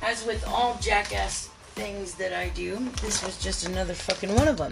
[0.01, 2.77] as with all jackass things that I do.
[3.01, 4.71] This was just another fucking one of them.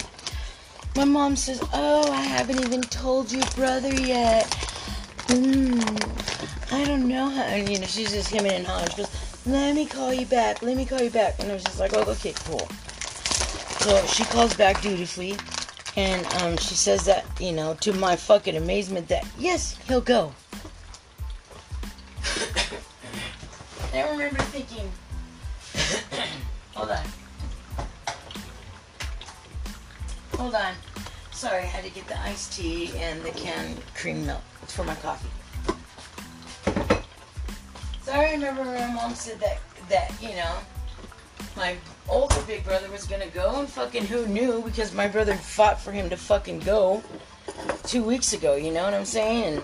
[0.96, 4.46] My mom says, Oh, I haven't even told your brother yet.
[5.28, 7.44] Mm, I don't know how.
[7.44, 8.90] And, you know, she's just hemming and hawing.
[8.90, 10.62] She goes, Let me call you back.
[10.62, 11.40] Let me call you back.
[11.40, 12.68] And I was just like, Oh, okay, cool.
[13.80, 15.36] So she calls back dutifully.
[15.96, 20.34] And um, she says that, you know, to my fucking amazement, that yes, he'll go.
[23.94, 24.92] I remember thinking,
[26.76, 27.04] Hold on.
[30.40, 30.74] Hold on.
[31.32, 34.42] Sorry, I had to get the iced tea and the canned cream milk.
[34.64, 35.28] It's for my coffee.
[38.04, 40.56] Sorry, I remember when my mom said that, that you know,
[41.58, 41.76] my
[42.08, 44.62] older big brother was gonna go, and fucking who knew?
[44.62, 47.04] Because my brother fought for him to fucking go
[47.84, 49.56] two weeks ago, you know what I'm saying?
[49.56, 49.64] And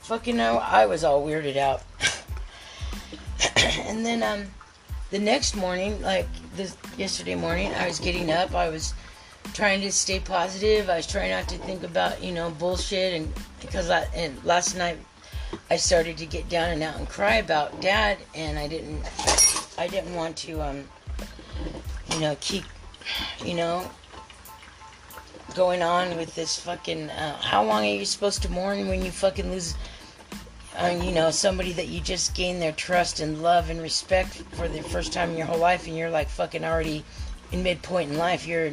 [0.00, 1.82] fucking I, I was all weirded out.
[3.86, 4.48] and then, um,
[5.10, 6.26] the next morning, like
[6.56, 8.52] this yesterday morning, I was getting up.
[8.54, 8.94] I was
[9.52, 10.88] trying to stay positive.
[10.88, 14.76] I was trying not to think about you know bullshit, and because I, and last
[14.76, 14.98] night
[15.70, 19.02] I started to get down and out and cry about dad, and I didn't
[19.78, 20.84] I didn't want to um
[22.12, 22.64] you know keep
[23.44, 23.88] you know
[25.54, 27.10] going on with this fucking.
[27.10, 29.74] Uh, how long are you supposed to mourn when you fucking lose?
[30.78, 34.68] uh, you know, somebody that you just gain their trust and love and respect for
[34.68, 37.04] the first time in your whole life, and you're like fucking already
[37.50, 38.46] in midpoint in life.
[38.46, 38.70] You're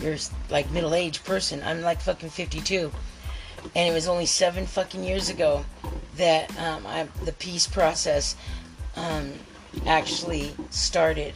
[0.00, 0.16] you're
[0.50, 1.62] like middle aged person.
[1.64, 2.90] I'm like fucking 52,
[3.74, 5.64] and it was only seven fucking years ago
[6.16, 8.36] that um, I, the peace process
[8.96, 9.32] um,
[9.86, 11.34] actually started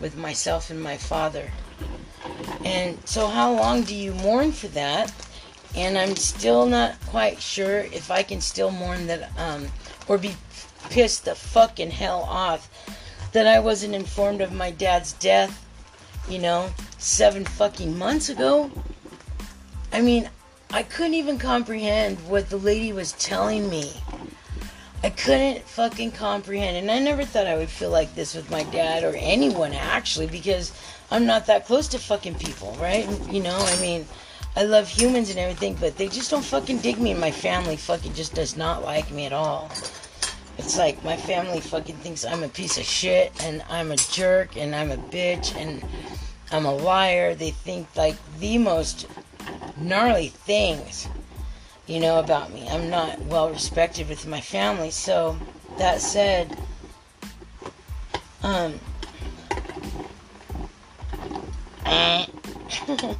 [0.00, 1.50] with myself and my father.
[2.64, 5.12] And so, how long do you mourn for that?
[5.74, 9.68] and I'm still not quite sure if I can still mourn that, um,
[10.06, 10.34] or be
[10.90, 12.68] pissed the fucking hell off
[13.32, 15.66] that I wasn't informed of my dad's death,
[16.28, 16.70] you know,
[17.02, 18.70] seven fucking months ago.
[19.92, 20.30] I mean,
[20.70, 23.92] I couldn't even comprehend what the lady was telling me.
[25.02, 28.62] I couldn't fucking comprehend, and I never thought I would feel like this with my
[28.64, 30.72] dad or anyone actually, because
[31.10, 33.08] I'm not that close to fucking people, right?
[33.28, 34.06] You know, I mean,
[34.54, 37.76] I love humans and everything, but they just don't fucking dig me, and my family
[37.76, 39.72] fucking just does not like me at all.
[40.56, 44.56] It's like my family fucking thinks I'm a piece of shit, and I'm a jerk,
[44.56, 45.82] and I'm a bitch, and
[46.52, 47.34] I'm a liar.
[47.34, 49.06] They think like the most
[49.76, 51.08] gnarly things,
[51.86, 52.68] you know, about me.
[52.68, 54.90] I'm not well respected with my family.
[54.90, 55.38] So,
[55.78, 56.56] that said,
[58.42, 58.78] um,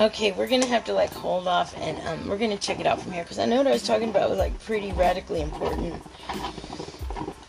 [0.00, 3.02] Okay, we're gonna have to like hold off and um, we're gonna check it out
[3.02, 6.00] from here because I know what I was talking about was like pretty radically important.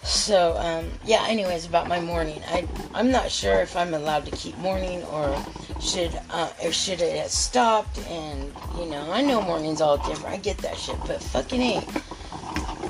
[0.04, 1.26] So um, yeah.
[1.28, 5.38] Anyways, about my mourning, I I'm not sure if I'm allowed to keep mourning or
[5.82, 8.00] should uh, or should it have stopped.
[8.08, 10.36] And you know, I know mourning's all different.
[10.36, 11.88] I get that shit, but fucking ain't.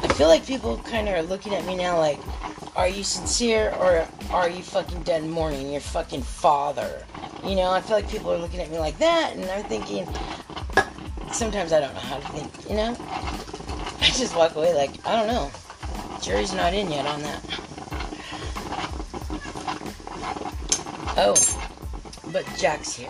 [0.02, 2.20] I feel like people kind of are looking at me now like,
[2.76, 7.06] are you sincere or are you fucking done mourning your fucking father?
[7.44, 10.08] You know, I feel like people are looking at me like that, and I'm thinking,
[11.32, 12.96] sometimes I don't know how to think, you know?
[14.02, 15.52] I just walk away like, I don't know.
[16.30, 17.44] Jury's not in yet on that.
[21.18, 21.34] Oh,
[22.32, 23.10] but Jack's here.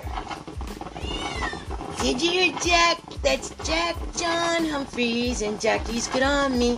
[2.01, 3.01] Did you hear Jack?
[3.21, 6.77] That's Jack John Humphreys and Jackie's good on me.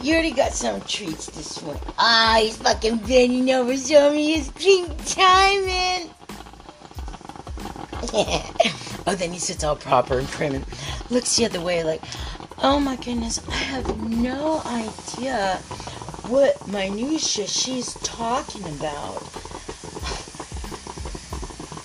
[0.00, 1.80] You already got some treats this one.
[1.98, 4.86] Ah, he's fucking bending over showing me his pink
[5.16, 6.10] diamond.
[9.08, 10.64] oh, then he sits all proper and prim and
[11.10, 12.02] looks the other way like,
[12.62, 15.56] oh my goodness, I have no idea
[16.28, 19.22] what minutia she's talking about.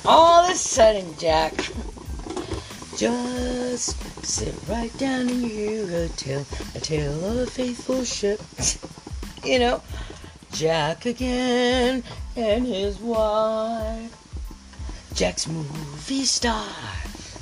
[0.06, 1.54] All of a sudden, Jack,
[2.98, 6.46] just sit right down and you will tell
[6.76, 8.42] a tale of a faithful ship.
[9.44, 9.82] you know,
[10.54, 12.04] Jack again
[12.36, 14.18] and his wife.
[15.14, 16.66] Jack's movie star,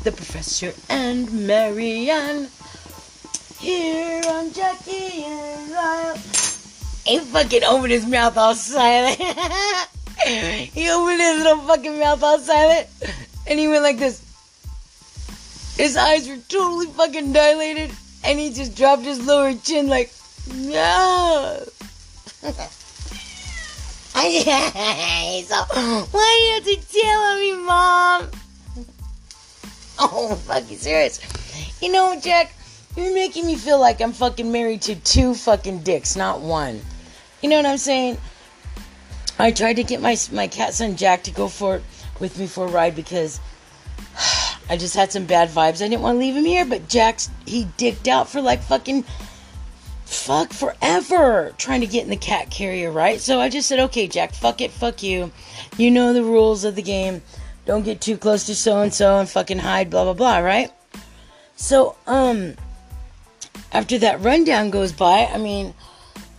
[0.03, 2.49] the professor and Mary Ann.
[3.59, 6.15] Here on Jackie and Lyle.
[7.05, 9.17] He fucking opened his mouth all silent.
[10.25, 12.87] he opened his little fucking mouth all silent.
[13.47, 14.23] And he went like this.
[15.75, 17.91] His eyes were totally fucking dilated.
[18.23, 20.13] And he just dropped his lower chin like,
[20.53, 21.63] no.
[22.41, 22.51] so,
[26.11, 28.29] why do you have to tell me, Mom?
[30.01, 31.19] Oh, fucking serious.
[31.81, 32.53] You know, Jack,
[33.03, 36.81] you're making me feel like I'm fucking married to two fucking dicks, not one.
[37.41, 38.17] You know what I'm saying?
[39.37, 41.81] I tried to get my my cat son Jack to go for
[42.19, 43.39] with me for a ride because
[44.69, 45.81] I just had some bad vibes.
[45.81, 49.05] I didn't want to leave him here, but Jack's he dicked out for like fucking
[50.05, 53.21] fuck forever trying to get in the cat carrier, right?
[53.21, 55.31] So I just said, okay, Jack, fuck it, fuck you.
[55.77, 57.21] You know the rules of the game.
[57.65, 60.71] Don't get too close to so and so and fucking hide, blah blah blah, right?
[61.55, 62.55] So um
[63.71, 65.73] after that rundown goes by, I mean,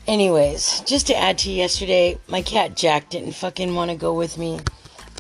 [0.07, 4.37] anyways, just to add to yesterday, my cat Jack didn't fucking want to go with
[4.39, 4.61] me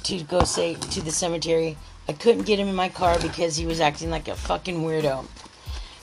[0.04, 1.76] to go say to the cemetery.
[2.08, 5.26] I couldn't get him in my car because he was acting like a fucking weirdo.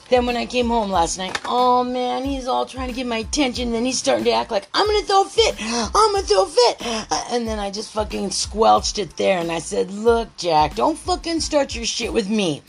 [0.09, 3.17] Then when I came home last night, oh man, he's all trying to get my
[3.17, 3.73] attention.
[3.73, 5.55] Then he's starting to act like I'm gonna throw a fit.
[5.59, 6.77] I'm gonna throw a fit.
[6.79, 10.97] Uh, and then I just fucking squelched it there, and I said, "Look, Jack, don't
[10.97, 12.61] fucking start your shit with me.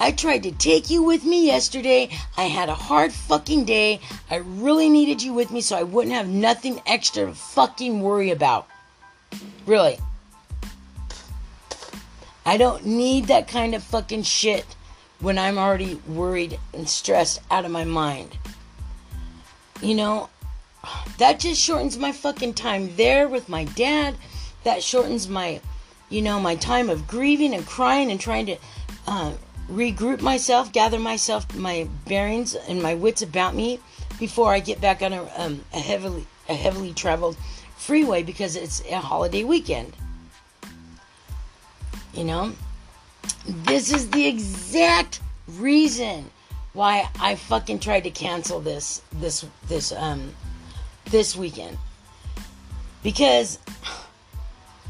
[0.00, 2.10] I tried to take you with me yesterday.
[2.36, 4.00] I had a hard fucking day.
[4.30, 8.30] I really needed you with me so I wouldn't have nothing extra to fucking worry
[8.30, 8.66] about.
[9.66, 9.98] Really.
[12.44, 14.66] I don't need that kind of fucking shit
[15.20, 18.36] when I'm already worried and stressed out of my mind.
[19.80, 20.28] You know,
[21.18, 24.16] that just shortens my fucking time there with my dad.
[24.64, 25.60] That shortens my,
[26.10, 28.56] you know, my time of grieving and crying and trying to
[29.06, 29.32] uh,
[29.70, 33.80] regroup myself, gather myself, my bearings and my wits about me
[34.18, 37.36] before I get back on a, um, a heavily a heavily traveled
[37.76, 39.96] freeway because it's a holiday weekend.
[42.12, 42.52] You know,
[43.46, 46.30] this is the exact reason
[46.74, 50.34] why I fucking tried to cancel this this this um
[51.06, 51.78] this weekend
[53.02, 53.58] because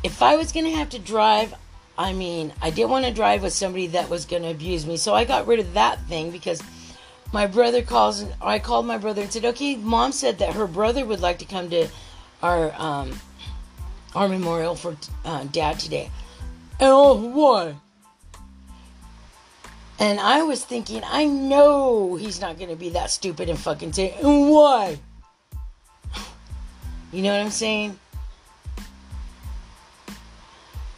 [0.02, 1.54] if I was gonna have to drive
[1.96, 4.96] I mean, I didn't want to drive with somebody that was going to abuse me.
[4.96, 6.60] So I got rid of that thing because
[7.32, 10.66] my brother calls and I called my brother and said, "Okay, mom said that her
[10.66, 11.88] brother would like to come to
[12.42, 13.20] our um
[14.14, 16.10] our memorial for uh, dad today."
[16.80, 17.74] And oh, why?
[19.98, 23.92] And I was thinking, I know he's not going to be that stupid and fucking
[23.92, 24.98] say, "Why?"
[27.12, 27.98] You know what I'm saying?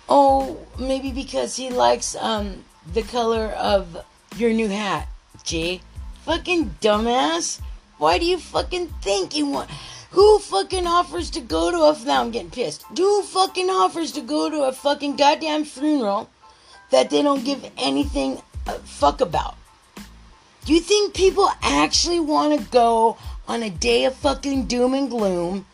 [0.08, 4.04] Oh, maybe because he likes um the color of
[4.36, 5.08] your new hat.
[5.44, 5.80] Gee,
[6.24, 7.60] fucking dumbass.
[7.98, 9.70] Why do you fucking think you want?
[10.10, 12.04] Who fucking offers to go to a?
[12.04, 12.84] Now I'm getting pissed.
[12.96, 16.30] Who fucking offers to go to a fucking goddamn funeral
[16.90, 19.56] that they don't give anything a fuck about?
[20.64, 25.08] Do you think people actually want to go on a day of fucking doom and
[25.08, 25.66] gloom?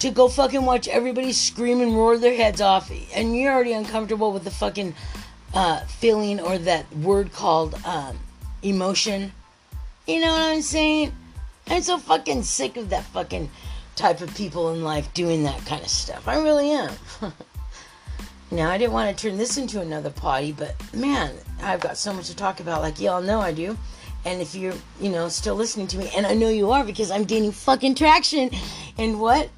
[0.00, 4.32] To go fucking watch everybody scream and roar their heads off, and you're already uncomfortable
[4.32, 4.94] with the fucking
[5.54, 8.18] uh, feeling or that word called um,
[8.62, 9.32] emotion.
[10.06, 11.12] You know what I'm saying?
[11.68, 13.50] I'm so fucking sick of that fucking
[13.94, 16.26] type of people in life doing that kind of stuff.
[16.26, 16.92] I really am.
[18.50, 22.12] now, I didn't want to turn this into another party, but man, I've got so
[22.14, 23.76] much to talk about, like y'all know I do.
[24.24, 27.10] And if you're, you know, still listening to me, and I know you are because
[27.10, 28.50] I'm gaining fucking traction.
[28.98, 29.48] And what?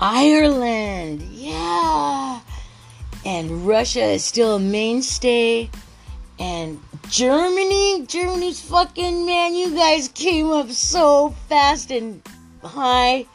[0.00, 2.40] Ireland, yeah.
[3.24, 5.70] And Russia is still a mainstay.
[6.38, 6.80] And
[7.10, 12.22] Germany, Germany's fucking man, you guys came up so fast and
[12.62, 13.26] high.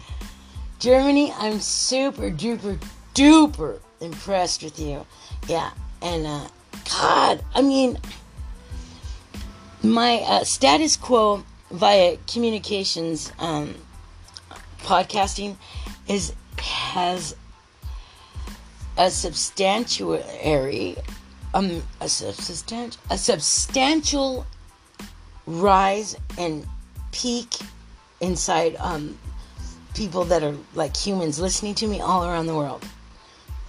[0.80, 2.82] Germany, I'm super duper
[3.14, 5.06] duper impressed with you.
[5.48, 6.48] Yeah, and uh,
[6.90, 7.98] God, I mean,
[9.82, 13.76] my uh, status quo via communications um,
[14.80, 15.58] podcasting
[16.08, 16.34] is
[16.64, 17.36] has
[18.98, 20.96] a substantiary
[21.54, 24.46] um a substantial a substantial
[25.46, 26.66] rise and
[27.12, 27.48] peak
[28.22, 29.18] inside um
[29.94, 32.84] people that are like humans listening to me all around the world.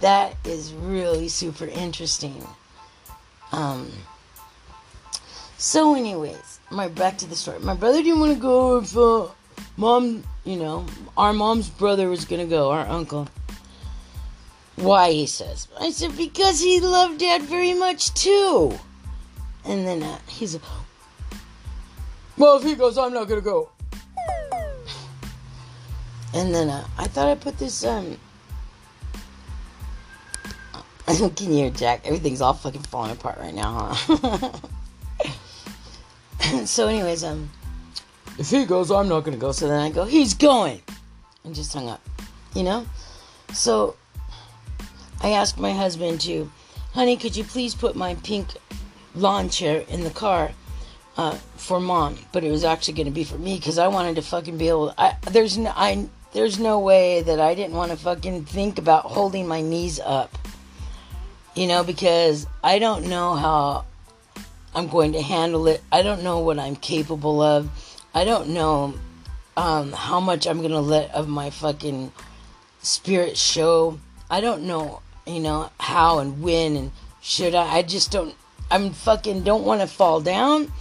[0.01, 2.47] That is really super interesting.
[3.51, 3.91] Um
[5.57, 7.59] so anyways my back to the story.
[7.59, 9.27] My brother didn't want to go if uh,
[9.77, 10.85] mom you know
[11.17, 13.27] our mom's brother was gonna go our uncle
[14.75, 15.67] why, he says.
[15.79, 18.77] I said, because he loved Dad very much too.
[19.63, 20.59] And then uh, he's,
[22.37, 23.69] well, if he goes, I'm not gonna go.
[26.33, 28.17] And then uh, I thought I'd put this, um,
[31.07, 32.01] can you hear Jack?
[32.03, 34.51] Everything's all fucking falling apart right now, huh?
[36.65, 37.49] so, anyways, um,
[38.37, 39.51] if he goes, I'm not gonna go.
[39.51, 40.81] So then I go, he's going,
[41.43, 42.01] and just hung up,
[42.53, 42.85] you know.
[43.53, 43.95] So
[45.21, 46.51] I asked my husband to,
[46.93, 48.47] honey, could you please put my pink
[49.15, 50.51] lawn chair in the car
[51.17, 52.17] uh, for mom?
[52.31, 54.69] But it was actually going to be for me because I wanted to fucking be
[54.69, 54.93] able.
[54.97, 59.05] I, there's no, I there's no way that I didn't want to fucking think about
[59.05, 60.37] holding my knees up.
[61.55, 63.85] You know, because I don't know how
[64.75, 65.81] I'm going to handle it.
[65.89, 67.69] I don't know what I'm capable of.
[68.15, 68.95] I don't know
[69.55, 72.11] um, how much I'm to let of my fucking
[72.81, 73.99] spirit show.
[74.31, 76.91] I don't know you know, how and when and
[77.21, 77.77] should I.
[77.77, 78.35] I just don't,
[78.69, 80.71] I'm fucking don't want to fall down.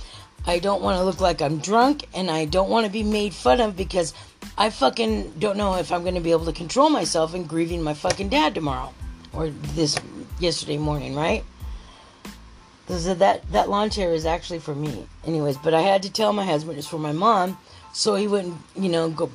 [0.47, 3.33] I don't want to look like I'm drunk and I don't want to be made
[3.33, 4.13] fun of because
[4.59, 7.95] I fucking don't know if I'm to be able to control myself in grieving my
[7.95, 8.93] fucking dad tomorrow
[9.33, 9.99] or this
[10.39, 11.45] yesterday morning, right?
[12.89, 15.57] So that that lawn chair is actually for me, anyways.
[15.59, 17.57] But I had to tell my husband it's for my mom,
[17.93, 19.31] so he wouldn't, you know, go.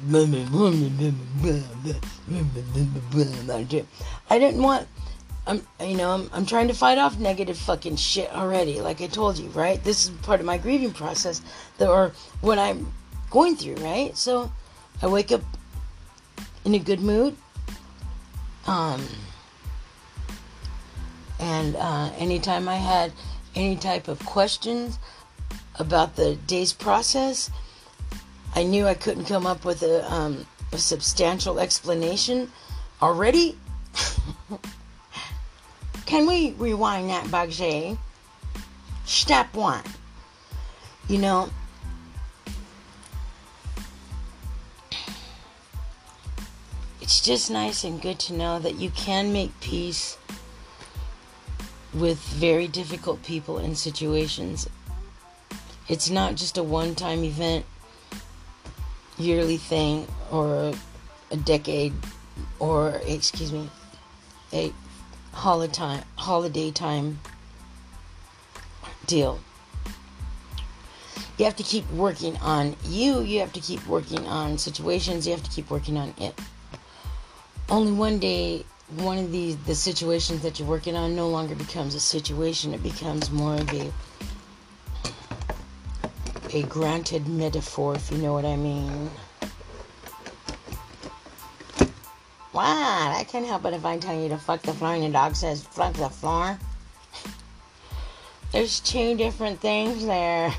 [4.30, 4.88] I didn't want
[5.50, 8.82] I'm, you know, I'm, I'm trying to fight off negative fucking shit already.
[8.82, 9.84] Like I told you, right?
[9.84, 11.42] This is part of my grieving process,
[11.80, 12.94] that, or what I'm
[13.32, 14.16] going through, right?
[14.16, 14.52] So
[15.02, 15.42] I wake up
[16.66, 17.36] in a good mood.
[18.68, 19.04] Um,
[21.40, 23.12] and uh, anytime I had
[23.56, 25.00] any type of questions
[25.76, 27.50] about the day's process,
[28.56, 32.52] I knew I couldn't come up with a, um, a substantial explanation
[33.02, 33.58] already.
[36.06, 37.98] Can we rewind that, Bugsy?
[39.06, 39.84] Step one.
[41.08, 41.50] You know,
[47.02, 50.18] it's just nice and good to know that you can make peace
[51.94, 54.68] with very difficult people and situations.
[55.88, 57.66] It's not just a one time event,
[59.18, 60.74] yearly thing, or
[61.32, 61.94] a decade,
[62.60, 63.70] or, excuse me,
[64.54, 64.72] a
[65.34, 67.20] holiday time, holiday time
[69.08, 69.40] deal.
[71.38, 73.22] You have to keep working on you.
[73.22, 75.26] You have to keep working on situations.
[75.26, 76.38] You have to keep working on it.
[77.70, 78.66] Only one day,
[78.98, 82.74] one of these the situations that you're working on no longer becomes a situation.
[82.74, 83.92] It becomes more of a
[86.52, 89.12] a granted metaphor, if you know what I mean.
[92.60, 95.12] wow I can't help but if I tell you to fuck the floor and your
[95.14, 96.58] dog says fuck the floor.
[98.52, 100.52] There's two different things there.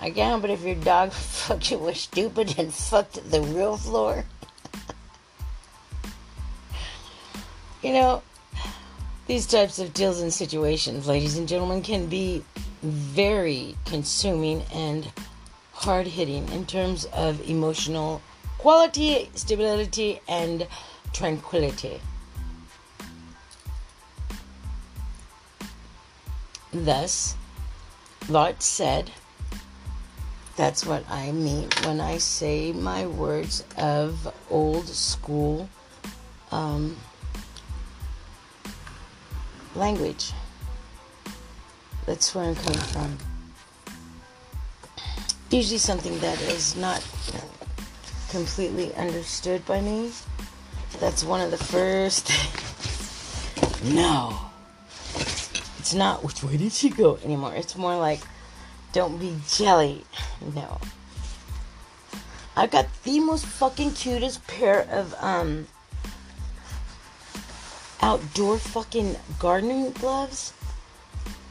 [0.00, 3.76] I can't help but if your dog fucked you was stupid and fucked the real
[3.76, 4.24] floor.
[7.84, 8.22] You know,
[9.26, 12.42] these types of deals and situations, ladies and gentlemen, can be
[12.82, 15.12] very consuming and
[15.72, 18.22] hard hitting in terms of emotional
[18.56, 20.66] quality, stability, and
[21.12, 22.00] tranquility.
[26.72, 27.36] Thus,
[28.30, 29.10] Lord said,
[30.56, 35.68] that's what I mean when I say my words of old school
[36.50, 36.96] um,
[39.76, 40.32] language.
[42.06, 43.18] That's where I'm coming from.
[45.50, 47.04] Usually something that is not
[48.30, 50.12] completely understood by me.
[51.00, 52.30] That's one of the first.
[53.84, 54.38] no.
[55.78, 57.54] It's not which way did she go anymore.
[57.54, 58.20] It's more like
[58.92, 60.04] don't be jelly.
[60.54, 60.80] No.
[62.56, 65.66] I've got the most fucking cutest pair of um
[68.04, 70.52] outdoor fucking gardening gloves.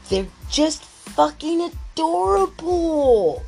[0.08, 3.42] They're just fucking adorable.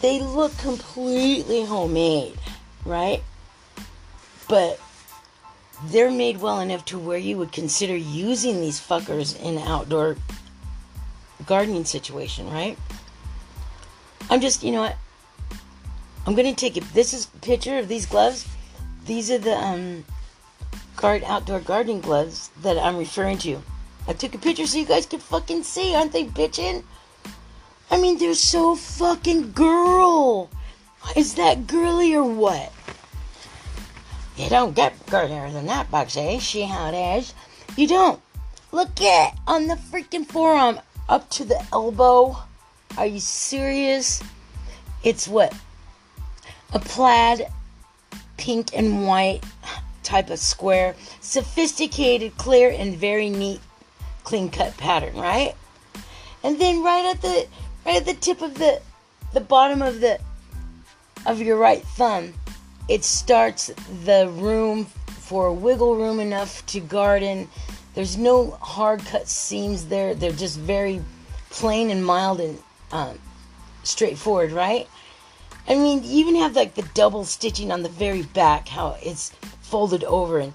[0.00, 2.38] They look completely homemade,
[2.84, 3.24] right?
[4.48, 4.80] But
[5.86, 10.16] they're made well enough to where you would consider using these fuckers in outdoor
[11.44, 12.78] gardening situation, right?
[14.30, 14.96] I'm just, you know what?
[16.24, 16.84] I'm gonna take it.
[16.94, 18.46] This is picture of these gloves.
[19.06, 20.04] These are the um,
[20.96, 23.62] guard outdoor gardening gloves that I'm referring to.
[24.06, 25.94] I took a picture so you guys could fucking see.
[25.94, 26.84] Aren't they bitchin'?
[27.90, 30.50] I mean, they're so fucking girl.
[31.16, 32.72] Is that girly or what?
[34.36, 36.40] You don't get girlier than that, Bugsy.
[36.40, 37.34] See how it is?
[37.76, 38.20] You don't.
[38.72, 42.38] Look at on the freaking forearm up to the elbow.
[42.96, 44.22] Are you serious?
[45.04, 45.54] It's what?
[46.72, 47.46] A plaid
[48.38, 49.44] pink and white
[50.02, 50.94] type of square.
[51.20, 53.60] Sophisticated, clear, and very neat,
[54.24, 55.54] clean cut pattern, right?
[56.42, 57.46] And then right at the
[57.86, 58.80] right at the tip of the
[59.32, 60.18] the bottom of the
[61.26, 62.34] of your right thumb,
[62.88, 63.68] it starts
[64.04, 67.48] the room for wiggle room enough to garden.
[67.94, 70.14] There's no hard cut seams there.
[70.14, 71.02] They're just very
[71.50, 72.58] plain and mild and
[72.90, 73.18] um,
[73.84, 74.88] straightforward, right?
[75.68, 79.32] I mean, you even have like the double stitching on the very back, how it's
[79.72, 80.52] folded over, and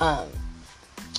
[0.00, 0.26] um,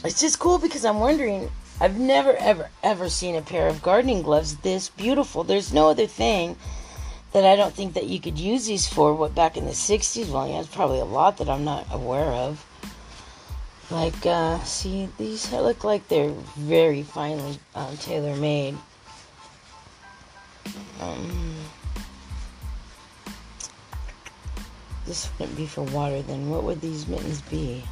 [0.04, 1.50] it's just cool because I'm wondering.
[1.80, 5.44] I've never, ever, ever seen a pair of gardening gloves this beautiful.
[5.44, 6.58] There's no other thing
[7.32, 9.14] that I don't think that you could use these for.
[9.14, 10.30] What back in the '60s?
[10.30, 12.66] Well, yeah, there's probably a lot that I'm not aware of.
[13.90, 18.76] Like, uh, see, these look like they're very finely um, tailor made.
[21.00, 21.57] Um,
[25.08, 27.84] this wouldn't be for water, then what would these mittens be?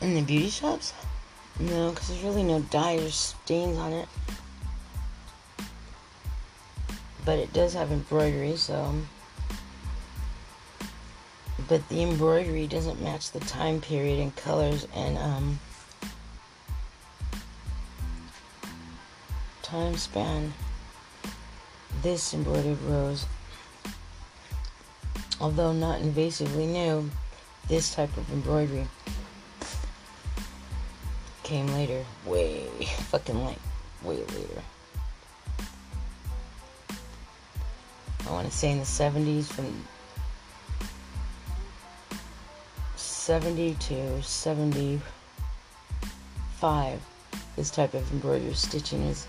[0.00, 0.92] In the beauty shops?
[1.58, 4.08] No, because there's really no dye or stains on it.
[7.24, 8.94] But it does have embroidery, so.
[11.68, 15.58] But the embroidery doesn't match the time period and colors and um,
[19.62, 20.52] time span.
[22.02, 23.24] This embroidered rose,
[25.40, 27.10] although not invasively new,
[27.68, 28.86] this type of embroidery
[31.42, 32.04] came later.
[32.26, 32.66] Way
[33.10, 33.58] fucking late.
[34.02, 34.62] Way later.
[38.26, 39.84] I want to say in the 70s from
[42.96, 47.00] 70 to 75
[47.56, 49.26] this type of embroidery stitching is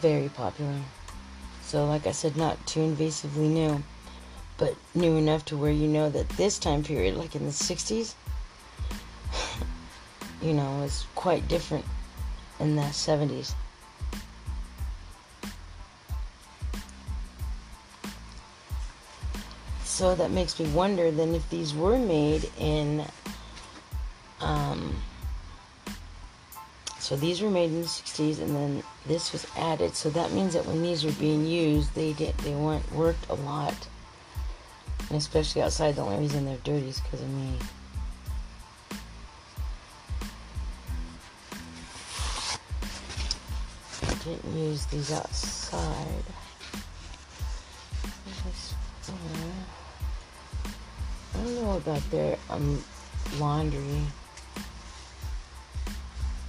[0.00, 0.74] very popular
[1.68, 3.82] so like i said not too invasively new
[4.56, 8.14] but new enough to where you know that this time period like in the 60s
[10.42, 11.84] you know, was quite different
[12.60, 13.54] in the 70s.
[19.84, 23.04] So that makes me wonder then if these were made in,
[24.40, 24.94] um,
[27.08, 29.96] so these were made in the 60s and then this was added.
[29.96, 33.34] So that means that when these were being used, they did, they weren't worked a
[33.34, 33.74] lot.
[35.08, 37.54] And especially outside, the only reason they're dirty is because of me.
[44.02, 46.24] I didn't use these outside.
[51.34, 52.84] I don't know about their um,
[53.38, 54.02] laundry,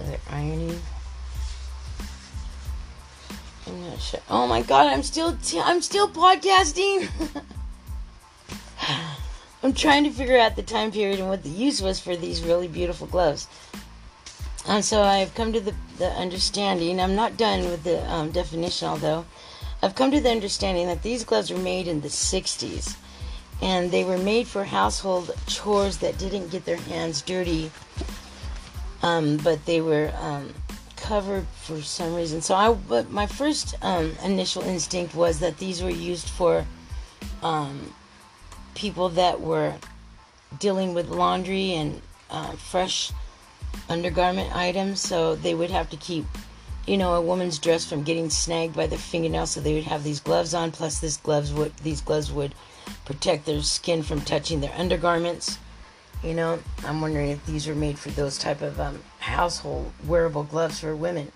[0.04, 0.80] their ironing.
[3.66, 4.20] I'm not sure.
[4.28, 7.08] Oh my god, I'm still t- I'm still podcasting.
[9.62, 12.42] I'm trying to figure out the time period and what the use was for these
[12.42, 13.46] really beautiful gloves.
[14.66, 18.88] And so I've come to the, the understanding, I'm not done with the um, definition,
[18.88, 19.24] although
[19.82, 22.96] I've come to the understanding that these gloves were made in the 60s.
[23.62, 27.70] And they were made for household chores that didn't get their hands dirty,
[29.02, 30.54] um, but they were um,
[30.96, 32.40] covered for some reason.
[32.40, 36.64] So I, but my first um, initial instinct was that these were used for
[37.42, 37.94] um,
[38.74, 39.74] people that were
[40.58, 43.12] dealing with laundry and uh, fresh
[43.88, 46.24] undergarment items, so they would have to keep,
[46.86, 49.46] you know, a woman's dress from getting snagged by the fingernail.
[49.46, 50.72] So they would have these gloves on.
[50.72, 52.54] Plus, this gloves would these gloves would
[53.04, 55.58] protect their skin from touching their undergarments.
[56.22, 60.44] You know, I'm wondering if these are made for those type of um, household wearable
[60.44, 61.32] gloves for women.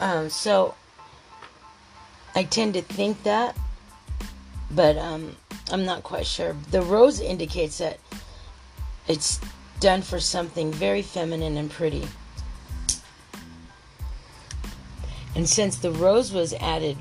[0.00, 0.74] Um, so
[2.34, 3.56] I tend to think that,
[4.70, 5.36] but um,
[5.70, 6.56] I'm not quite sure.
[6.70, 7.98] The rose indicates that
[9.06, 9.40] it's
[9.80, 12.06] done for something very feminine and pretty.
[15.34, 16.96] And since the rose was added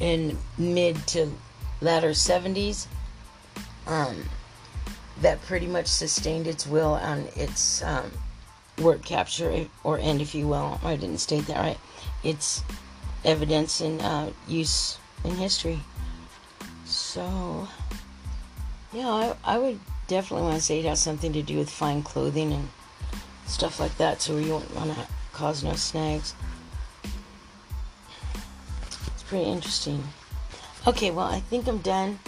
[0.00, 1.32] in mid to
[1.80, 2.86] latter 70s,
[3.86, 4.28] um,
[5.20, 8.10] that pretty much sustained its will on its um,
[8.78, 10.80] word capture or end, if you will.
[10.82, 11.78] I didn't state that right.
[12.22, 12.62] It's
[13.24, 15.80] evidence and uh, use in history.
[16.84, 17.68] So,
[18.92, 22.02] yeah, I, I would definitely want to say it has something to do with fine
[22.02, 22.68] clothing and
[23.46, 26.34] stuff like that, so you won't want to cause no snags.
[29.14, 30.02] It's pretty interesting.
[30.88, 32.18] Okay, well, I think I'm done.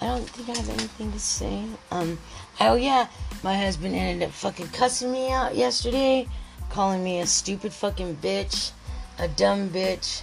[0.00, 1.62] I don't think I have anything to say.
[1.92, 2.18] Um,
[2.60, 3.06] oh yeah,
[3.44, 6.26] my husband ended up fucking cussing me out yesterday,
[6.68, 8.72] calling me a stupid fucking bitch,
[9.20, 10.22] a dumb bitch,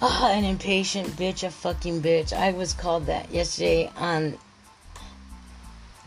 [0.00, 2.32] oh, an impatient bitch, a fucking bitch.
[2.32, 4.38] I was called that yesterday on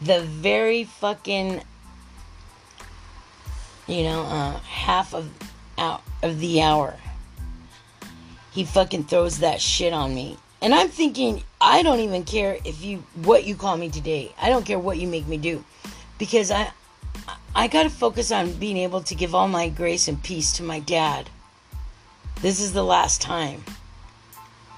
[0.01, 1.61] the very fucking,
[3.87, 5.29] you know, uh, half of
[5.77, 6.95] out of the hour.
[8.53, 10.37] He fucking throws that shit on me.
[10.65, 14.33] And I'm thinking, I don't even care if you what you call me today.
[14.41, 15.63] I don't care what you make me do,
[16.17, 16.71] because I
[17.53, 20.63] I got to focus on being able to give all my grace and peace to
[20.63, 21.29] my dad.
[22.41, 23.63] This is the last time.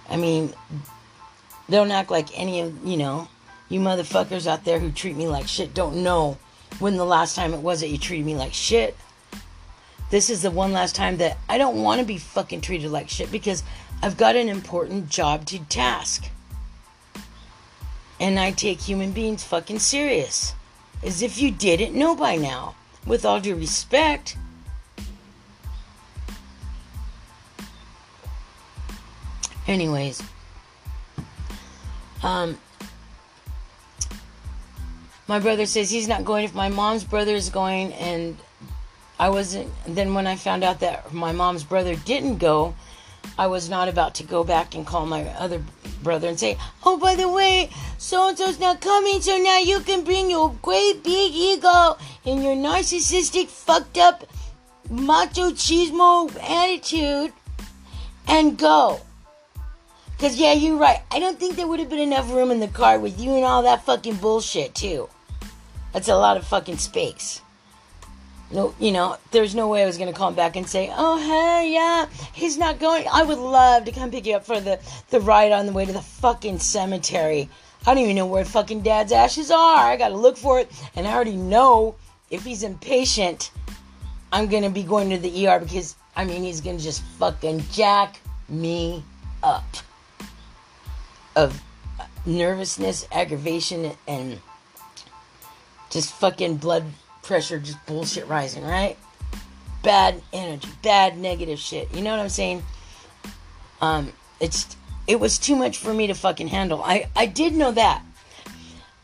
[0.10, 0.54] I mean,
[1.70, 3.30] don't act like any of you know
[3.70, 6.38] you motherfuckers out there who treat me like shit don't know
[6.80, 8.94] when the last time it was that you treated me like shit.
[10.10, 13.08] This is the one last time that I don't want to be fucking treated like
[13.08, 13.64] shit because
[14.02, 16.30] I've got an important job to task.
[18.20, 20.54] And I take human beings fucking serious.
[21.04, 22.76] As if you didn't know by now.
[23.06, 24.38] With all due respect.
[29.68, 30.22] Anyways.
[32.24, 32.58] Um
[35.28, 38.38] my brother says he's not going if my mom's brother is going and
[39.20, 42.76] I wasn't then when I found out that my mom's brother didn't go
[43.38, 45.62] I was not about to go back and call my other
[46.02, 49.80] brother and say, Oh, by the way, so and so's not coming, so now you
[49.82, 54.26] can bring your great big ego and your narcissistic, fucked up,
[54.90, 57.34] macho chismo attitude
[58.28, 59.02] and go.
[60.12, 61.02] Because, yeah, you're right.
[61.12, 63.46] I don't think there would have been enough room in the car with you and
[63.46, 65.10] all that fucking bullshit, too.
[65.94, 67.42] That's a lot of fucking space
[68.52, 70.90] no, you know, there's no way I was going to call him back and say,
[70.96, 74.60] "Oh, hey, yeah, he's not going." I would love to come pick you up for
[74.60, 74.80] the
[75.10, 77.50] the ride on the way to the fucking cemetery.
[77.86, 79.80] I don't even know where fucking Dad's ashes are.
[79.80, 81.96] I got to look for it, and I already know
[82.30, 83.52] if he's impatient,
[84.32, 87.02] I'm going to be going to the ER because I mean he's going to just
[87.20, 89.04] fucking jack me
[89.44, 89.66] up
[91.36, 91.62] of
[92.26, 94.40] nervousness, aggravation, and
[95.90, 96.86] just fucking blood
[97.28, 98.98] pressure, just bullshit rising, right?
[99.84, 101.94] Bad energy, bad negative shit.
[101.94, 102.64] You know what I'm saying?
[103.82, 104.76] Um, it's
[105.06, 106.82] it was too much for me to fucking handle.
[106.84, 108.02] I I did know that.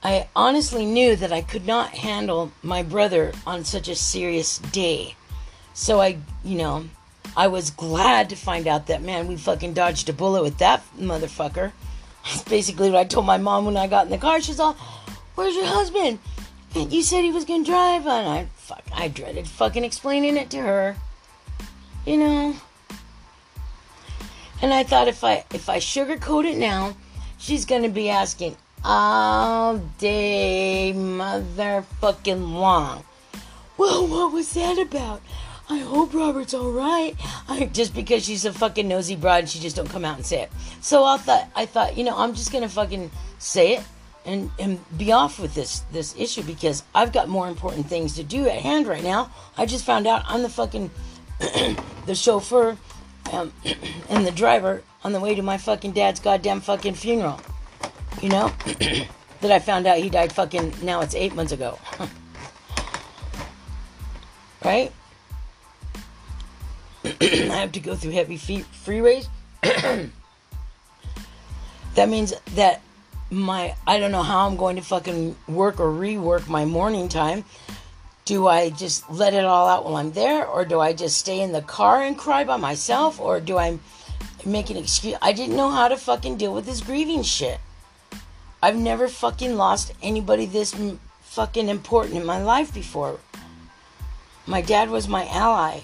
[0.03, 5.15] I honestly knew that I could not handle my brother on such a serious day.
[5.74, 6.86] So I, you know,
[7.38, 10.84] I was glad to find out that man, we fucking dodged a bullet with that
[10.97, 11.71] motherfucker.
[12.26, 14.41] That's basically what I told my mom when I got in the car.
[14.41, 14.74] She's all,
[15.36, 16.19] "Where's your husband?"
[16.76, 20.57] You said he was gonna drive, and I fuck, I dreaded fucking explaining it to
[20.57, 20.95] her.
[22.05, 22.55] You know.
[24.61, 26.95] And I thought if I if I sugarcoat it now,
[27.38, 33.03] she's gonna be asking all day motherfucking long.
[33.78, 35.21] Well, what was that about?
[35.69, 37.15] I hope Robert's all right.
[37.47, 40.41] I, just because she's a fucking nosy broad, she just don't come out and say
[40.41, 40.51] it.
[40.82, 43.84] So I thought, I thought, you know, I'm just gonna fucking say it
[44.26, 48.24] and and be off with this this issue because I've got more important things to
[48.24, 49.32] do at hand right now.
[49.57, 50.89] I just found out I'm the fucking
[52.05, 52.78] the chauffeur
[53.32, 53.53] um,
[54.09, 57.39] and the driver on the way to my fucking dad's goddamn fucking funeral.
[58.21, 58.51] You know
[59.41, 61.78] that I found out he died fucking now it's eight months ago.
[64.63, 64.91] right?
[67.03, 69.28] I have to go through heavy freeways.
[69.61, 70.09] that
[72.09, 72.82] means that
[73.34, 77.43] my I don't know how I'm going to fucking work or rework my morning time.
[78.25, 81.41] Do I just let it all out while I'm there or do I just stay
[81.41, 83.79] in the car and cry by myself or do I
[84.45, 85.17] make an excuse?
[85.21, 87.59] I didn't know how to fucking deal with this grieving shit.
[88.61, 90.73] I've never fucking lost anybody this
[91.21, 93.19] fucking important in my life before.
[94.45, 95.81] My dad was my ally.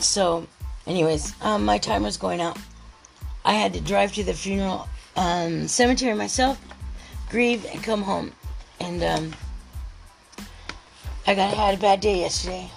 [0.00, 0.46] so,
[0.86, 2.58] anyways, um, my timer's going out.
[3.44, 6.60] I had to drive to the funeral um, cemetery myself,
[7.28, 8.32] grieve, and come home.
[8.80, 9.32] And um,
[11.26, 12.70] I got had a bad day yesterday.